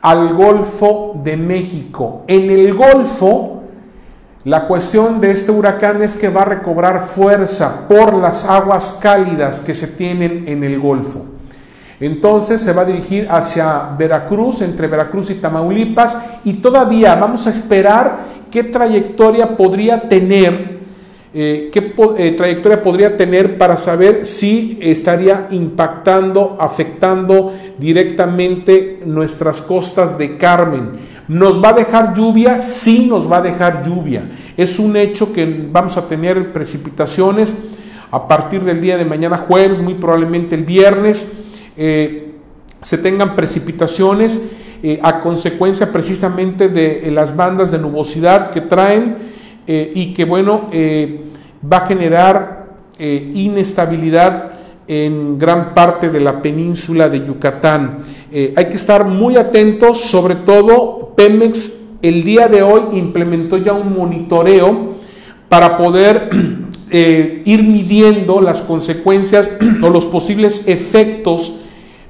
[0.00, 2.22] al Golfo de México.
[2.28, 3.62] En el Golfo,
[4.44, 9.60] la cuestión de este huracán es que va a recobrar fuerza por las aguas cálidas
[9.60, 11.24] que se tienen en el Golfo.
[12.00, 17.50] Entonces se va a dirigir hacia Veracruz, entre Veracruz y Tamaulipas, y todavía vamos a
[17.50, 20.78] esperar qué trayectoria podría tener,
[21.34, 30.18] eh, qué eh, trayectoria podría tener para saber si estaría impactando, afectando directamente nuestras costas
[30.18, 30.92] de Carmen.
[31.28, 32.60] ¿Nos va a dejar lluvia?
[32.60, 34.22] Sí, nos va a dejar lluvia.
[34.56, 37.68] Es un hecho que vamos a tener precipitaciones
[38.10, 41.44] a partir del día de mañana jueves, muy probablemente el viernes
[41.80, 42.32] eh,
[42.82, 44.42] se tengan precipitaciones
[44.82, 49.38] eh, a consecuencia precisamente de eh, las bandas de nubosidad que traen
[49.70, 50.70] y que bueno
[51.70, 52.68] va a generar
[52.98, 54.50] inestabilidad
[54.86, 57.98] en gran parte de la península de Yucatán.
[58.32, 63.94] hay que estar muy atentos, sobre todo Pemex el día de hoy implementó ya un
[63.94, 64.94] monitoreo
[65.50, 66.30] para poder
[66.90, 71.58] ir midiendo las consecuencias o los posibles efectos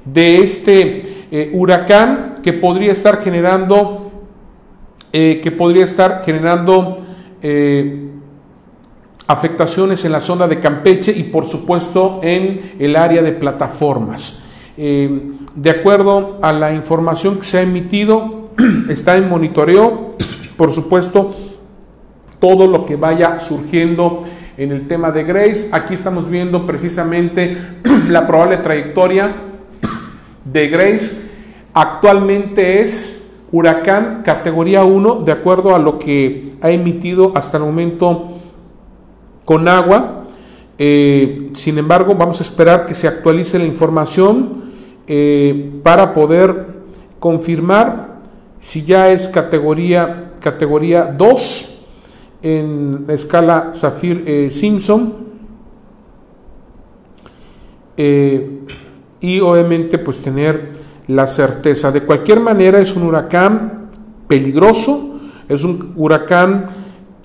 [0.05, 4.11] de este eh, huracán que podría estar generando,
[5.13, 6.97] eh, que podría estar generando
[7.43, 8.09] eh,
[9.27, 14.43] afectaciones en la zona de Campeche y por supuesto en el área de plataformas.
[14.75, 18.49] de acuerdo a la información que se ha emitido,
[18.89, 20.15] está en monitoreo,
[20.57, 21.35] por supuesto,
[22.39, 24.21] todo lo que vaya surgiendo
[24.57, 25.69] en el tema de Grace.
[25.73, 27.57] Aquí estamos viendo precisamente
[28.09, 29.35] la probable trayectoria
[30.51, 31.29] de Grace
[31.73, 38.27] actualmente es huracán categoría 1, de acuerdo a lo que ha emitido hasta el momento
[39.45, 40.25] con agua.
[40.77, 44.63] Eh, sin embargo, vamos a esperar que se actualice la información
[45.07, 46.79] eh, para poder
[47.19, 48.19] confirmar
[48.59, 51.65] si ya es categoría, categoría 2
[52.41, 55.29] en la escala Zafir eh, Simpson
[59.21, 60.71] y obviamente pues tener
[61.07, 61.91] la certeza.
[61.91, 63.89] De cualquier manera es un huracán
[64.27, 66.67] peligroso, es un huracán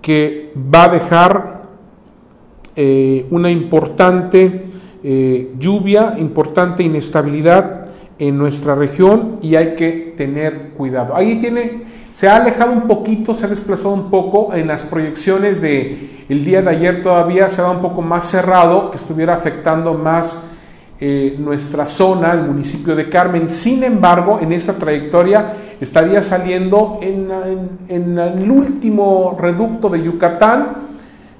[0.00, 1.62] que va a dejar
[2.76, 4.66] eh, una importante
[5.02, 7.88] eh, lluvia, importante inestabilidad
[8.18, 11.14] en nuestra región y hay que tener cuidado.
[11.14, 15.60] Ahí tiene, se ha alejado un poquito, se ha desplazado un poco en las proyecciones
[15.60, 20.50] de día de ayer todavía se dado un poco más cerrado, que estuviera afectando más
[21.06, 23.46] eh, nuestra zona, el municipio de Carmen.
[23.46, 30.76] Sin embargo, en esta trayectoria estaría saliendo en, el último reducto de Yucatán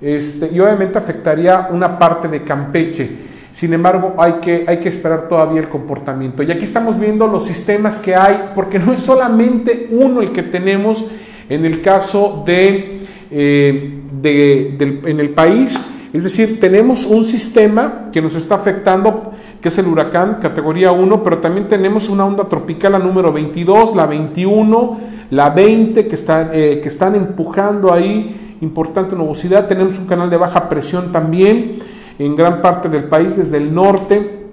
[0.03, 3.09] este, y obviamente afectaría una parte de Campeche.
[3.53, 6.43] Sin embargo, hay que, hay que esperar todavía el comportamiento.
[6.43, 10.43] Y aquí estamos viendo los sistemas que hay, porque no es solamente uno el que
[10.43, 11.11] tenemos
[11.49, 13.01] en el caso de,
[13.31, 15.81] eh, en el país,
[16.15, 19.34] es decir, tenemos un sistema que nos está afectando,
[19.65, 23.97] que es el huracán categoría 1, pero también tenemos una onda tropical, la número 22,
[23.97, 25.01] la 21,
[25.31, 29.67] la 20, que están, eh, que están empujando ahí importante nubosidad.
[29.67, 31.79] Tenemos un canal de baja presión también
[32.19, 34.45] en gran parte del país, desde el norte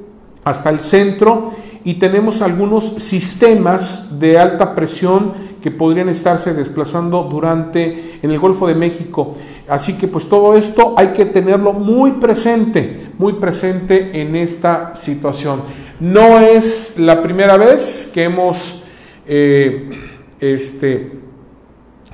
[0.45, 1.47] hasta el centro,
[1.84, 8.67] y tenemos algunos sistemas de alta presión que podrían estarse desplazando durante en el Golfo
[8.67, 9.34] de México.
[9.67, 15.61] Así que pues todo esto hay que tenerlo muy presente, muy presente en esta situación.
[15.99, 18.84] No es la primera vez que hemos
[19.27, 19.89] eh,
[20.39, 21.11] este,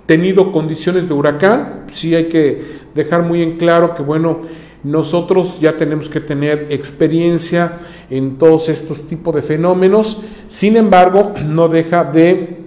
[0.05, 1.85] tenido condiciones de huracán.
[1.89, 4.41] Sí hay que dejar muy en claro que bueno,
[4.87, 7.79] nosotros ya tenemos que tener experiencia
[8.09, 10.23] en todos estos tipos de fenómenos.
[10.47, 12.61] Sin embargo, no deja de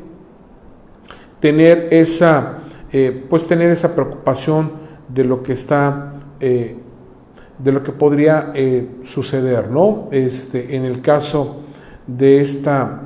[1.41, 2.59] tener esa,
[2.93, 4.73] eh, pues tener esa preocupación
[5.09, 6.77] de lo que está, eh,
[7.59, 10.09] de lo que podría eh, suceder, ¿no?
[10.13, 11.63] Este, en el caso
[12.07, 13.01] de esta,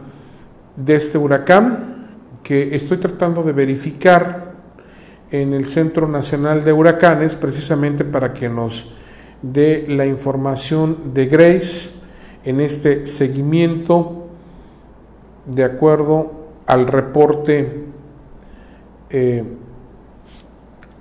[0.75, 2.09] de este huracán
[2.43, 4.55] que estoy tratando de verificar
[5.31, 8.95] en el Centro Nacional de Huracanes, precisamente para que nos
[9.53, 11.91] dé la información de Grace
[12.45, 14.29] en este seguimiento
[15.45, 16.33] de acuerdo
[16.67, 17.85] al reporte
[19.11, 19.45] eh,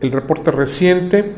[0.01, 1.35] el reporte reciente.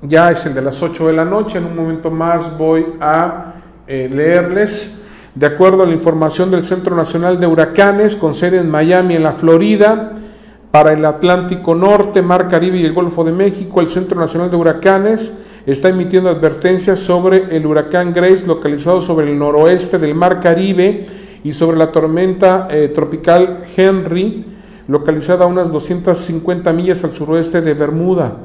[0.00, 1.58] Ya es el de las 8 de la noche.
[1.58, 3.54] En un momento más voy a
[3.86, 5.02] eh, leerles.
[5.34, 9.22] De acuerdo a la información del Centro Nacional de Huracanes, con sede en Miami, en
[9.22, 10.14] la Florida,
[10.70, 14.56] para el Atlántico Norte, Mar Caribe y el Golfo de México, el Centro Nacional de
[14.56, 21.06] Huracanes está emitiendo advertencias sobre el huracán Grace localizado sobre el noroeste del Mar Caribe
[21.42, 24.44] y sobre la tormenta eh, tropical Henry,
[24.86, 28.38] localizada a unas 250 millas al suroeste de Bermuda.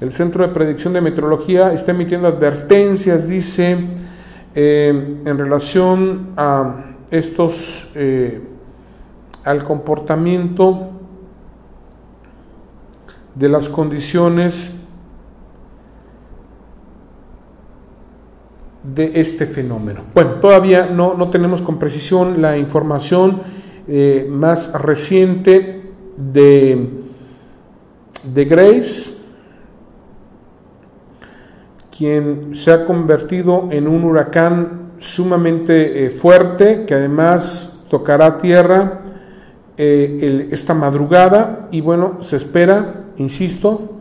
[0.00, 3.78] El Centro de Predicción de Meteorología está emitiendo advertencias, dice,
[4.54, 8.40] eh, en relación a estos, eh,
[9.44, 10.90] al comportamiento
[13.34, 14.72] de las condiciones
[18.82, 20.02] de este fenómeno.
[20.14, 23.42] Bueno, todavía no, no tenemos con precisión la información
[23.86, 25.82] eh, más reciente
[26.16, 26.88] de,
[28.32, 29.24] de Grace,
[31.96, 39.02] quien se ha convertido en un huracán sumamente eh, fuerte que además tocará tierra
[39.76, 43.92] eh, esta madrugada y bueno, se espera, insisto,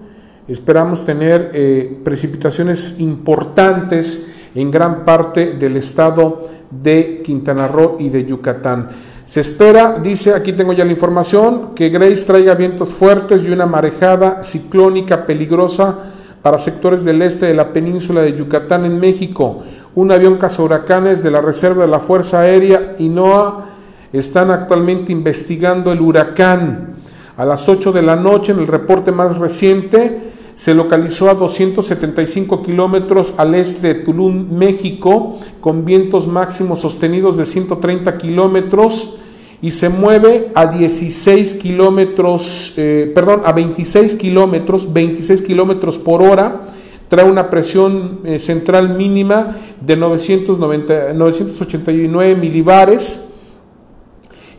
[0.47, 8.89] esperamos tener precipitaciones importantes en gran parte del estado de Quintana Roo y de Yucatán.
[9.25, 13.65] Se espera, dice, aquí tengo ya la información, que Grace traiga vientos fuertes y una
[13.65, 16.11] marejada ciclónica peligrosa
[16.41, 19.63] para sectores del este de la península de Yucatán en México.
[19.95, 23.69] Un avión cazahuracanes de la Reserva de la Fuerza Aérea y NOAA
[24.11, 26.95] están actualmente investigando el huracán.
[27.35, 32.61] A las 8 de la noche, en el reporte más reciente, se localizó a 275
[32.61, 39.17] kilómetros al este de Tulum, México, con vientos máximos sostenidos de 130 kilómetros
[39.63, 46.67] y se mueve a 16 kilómetros, eh, perdón, a 26 kilómetros, 26 kilómetros por hora.
[47.07, 53.32] Trae una presión eh, central mínima de 990, 989 milibares.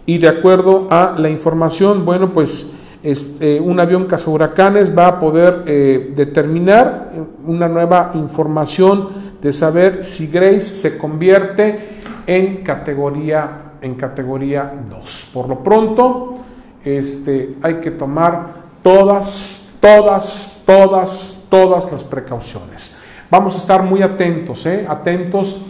[0.06, 5.64] Y de acuerdo a la información, bueno, pues este, un avión cazahuracanes va a poder
[5.66, 7.10] eh, determinar
[7.44, 9.08] una nueva información
[9.40, 15.30] de saber si Grace se convierte en categoría, en categoría 2.
[15.34, 16.34] Por lo pronto,
[16.82, 22.98] este, hay que tomar todas, todas, todas, todas las precauciones.
[23.30, 24.86] Vamos a estar muy atentos, ¿eh?
[24.88, 25.66] atentos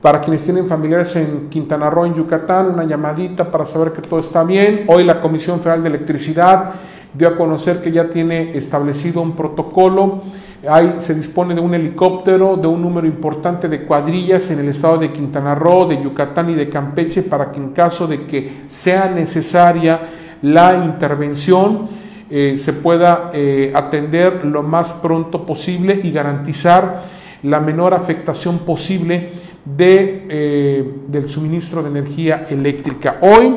[0.00, 4.20] para quienes tienen familiares en Quintana Roo, en Yucatán, una llamadita para saber que todo
[4.20, 4.84] está bien.
[4.86, 6.72] Hoy la Comisión Federal de Electricidad
[7.12, 10.22] dio a conocer que ya tiene establecido un protocolo.
[10.66, 14.96] Ahí se dispone de un helicóptero, de un número importante de cuadrillas en el estado
[14.98, 19.10] de Quintana Roo, de Yucatán y de Campeche para que en caso de que sea
[19.10, 20.00] necesaria
[20.40, 21.82] la intervención,
[22.30, 27.02] eh, se pueda eh, atender lo más pronto posible y garantizar
[27.42, 29.30] la menor afectación posible
[29.64, 33.18] de, eh, del suministro de energía eléctrica.
[33.20, 33.56] Hoy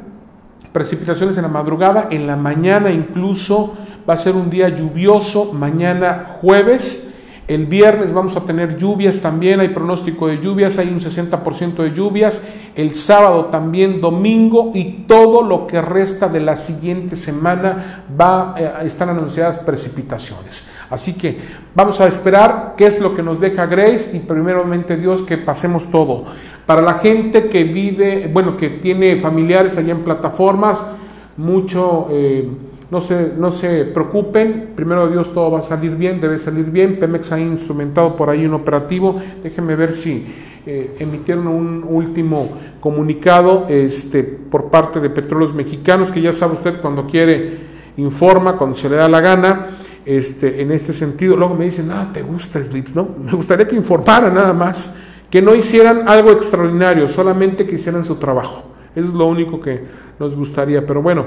[0.71, 3.77] precipitaciones en la madrugada, en la mañana incluso
[4.07, 7.13] va a ser un día lluvioso, mañana jueves,
[7.45, 11.93] el viernes vamos a tener lluvias también, hay pronóstico de lluvias, hay un 60% de
[11.93, 12.47] lluvias.
[12.73, 18.71] El sábado también, domingo y todo lo que resta de la siguiente semana va, eh,
[18.85, 20.71] están anunciadas precipitaciones.
[20.89, 21.37] Así que
[21.75, 25.91] vamos a esperar qué es lo que nos deja Grace y primeramente Dios que pasemos
[25.91, 26.23] todo.
[26.65, 30.87] Para la gente que vive, bueno, que tiene familiares allá en plataformas,
[31.35, 32.07] mucho...
[32.09, 32.47] Eh,
[32.93, 36.99] no se, no se preocupen, primero Dios todo va a salir bien, debe salir bien.
[36.99, 39.19] Pemex ha instrumentado por ahí un operativo.
[39.41, 40.27] Déjenme ver si
[40.67, 46.81] eh, emitieron un último comunicado este, por parte de Petróleos Mexicanos, que ya sabe usted
[46.81, 49.69] cuando quiere informa, cuando se le da la gana.
[50.05, 53.09] Este, en este sentido, luego me dicen, ah, te gusta Slips, ¿no?
[53.25, 54.95] Me gustaría que informara nada más,
[55.31, 58.65] que no hicieran algo extraordinario, solamente que hicieran su trabajo.
[58.95, 59.81] es lo único que
[60.19, 61.25] nos gustaría, pero bueno,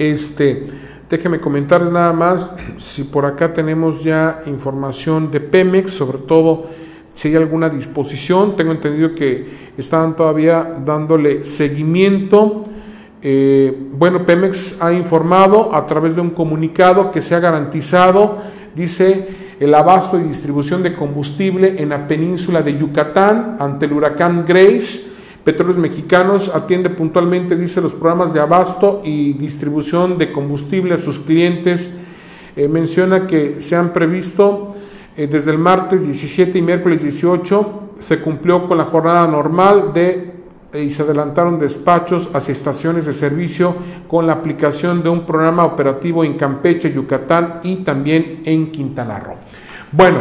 [0.00, 0.66] este,
[1.10, 6.68] Déjeme comentar nada más si por acá tenemos ya información de Pemex, sobre todo
[7.12, 8.54] si hay alguna disposición.
[8.54, 12.62] Tengo entendido que están todavía dándole seguimiento.
[13.22, 18.38] Eh, bueno, Pemex ha informado a través de un comunicado que se ha garantizado,
[18.76, 24.44] dice, el abasto y distribución de combustible en la península de Yucatán ante el huracán
[24.46, 25.10] Grace
[25.44, 31.18] Petróleos Mexicanos atiende puntualmente, dice, los programas de abasto y distribución de combustible a sus
[31.18, 32.00] clientes.
[32.56, 34.72] Eh, menciona que se han previsto
[35.16, 40.32] eh, desde el martes 17 y miércoles 18, se cumplió con la jornada normal de
[40.72, 43.74] eh, y se adelantaron despachos hacia estaciones de servicio
[44.06, 49.36] con la aplicación de un programa operativo en Campeche, Yucatán y también en Quintana Roo.
[49.90, 50.18] Bueno,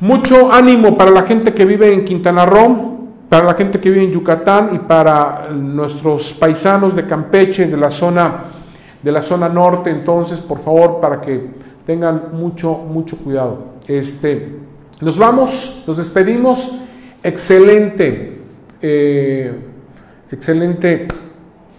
[0.00, 2.99] mucho ánimo para la gente que vive en Quintana Roo
[3.30, 7.92] para la gente que vive en Yucatán y para nuestros paisanos de Campeche, de la
[7.92, 8.42] zona,
[9.00, 11.48] de la zona norte, entonces, por favor, para que
[11.86, 13.58] tengan mucho, mucho cuidado.
[13.86, 14.56] Este,
[15.00, 16.80] nos vamos, nos despedimos.
[17.22, 18.38] Excelente,
[18.82, 19.54] eh,
[20.32, 21.06] excelente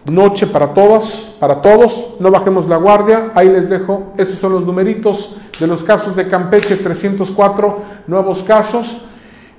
[0.06, 2.16] noche para todas, para todos.
[2.22, 3.32] No bajemos la guardia.
[3.36, 4.14] Ahí les dejo.
[4.18, 9.06] Estos son los numeritos de los casos de Campeche, 304 nuevos casos.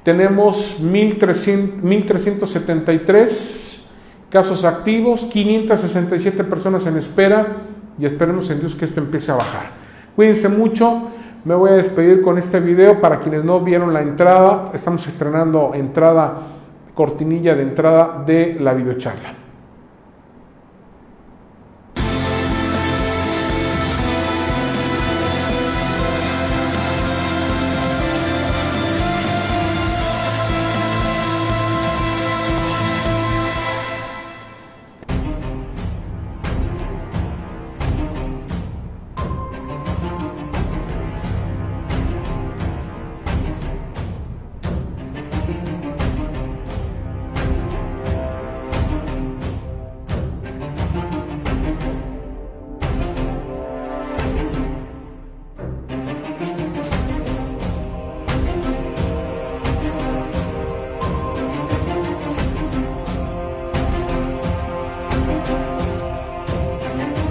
[0.03, 3.82] Tenemos 1.373
[4.30, 7.59] casos activos, 567 personas en espera
[7.98, 9.66] y esperemos en Dios que esto empiece a bajar.
[10.16, 11.11] Cuídense mucho.
[11.44, 14.70] Me voy a despedir con este video para quienes no vieron la entrada.
[14.72, 16.38] Estamos estrenando entrada,
[16.94, 19.41] cortinilla de entrada de la videocharla.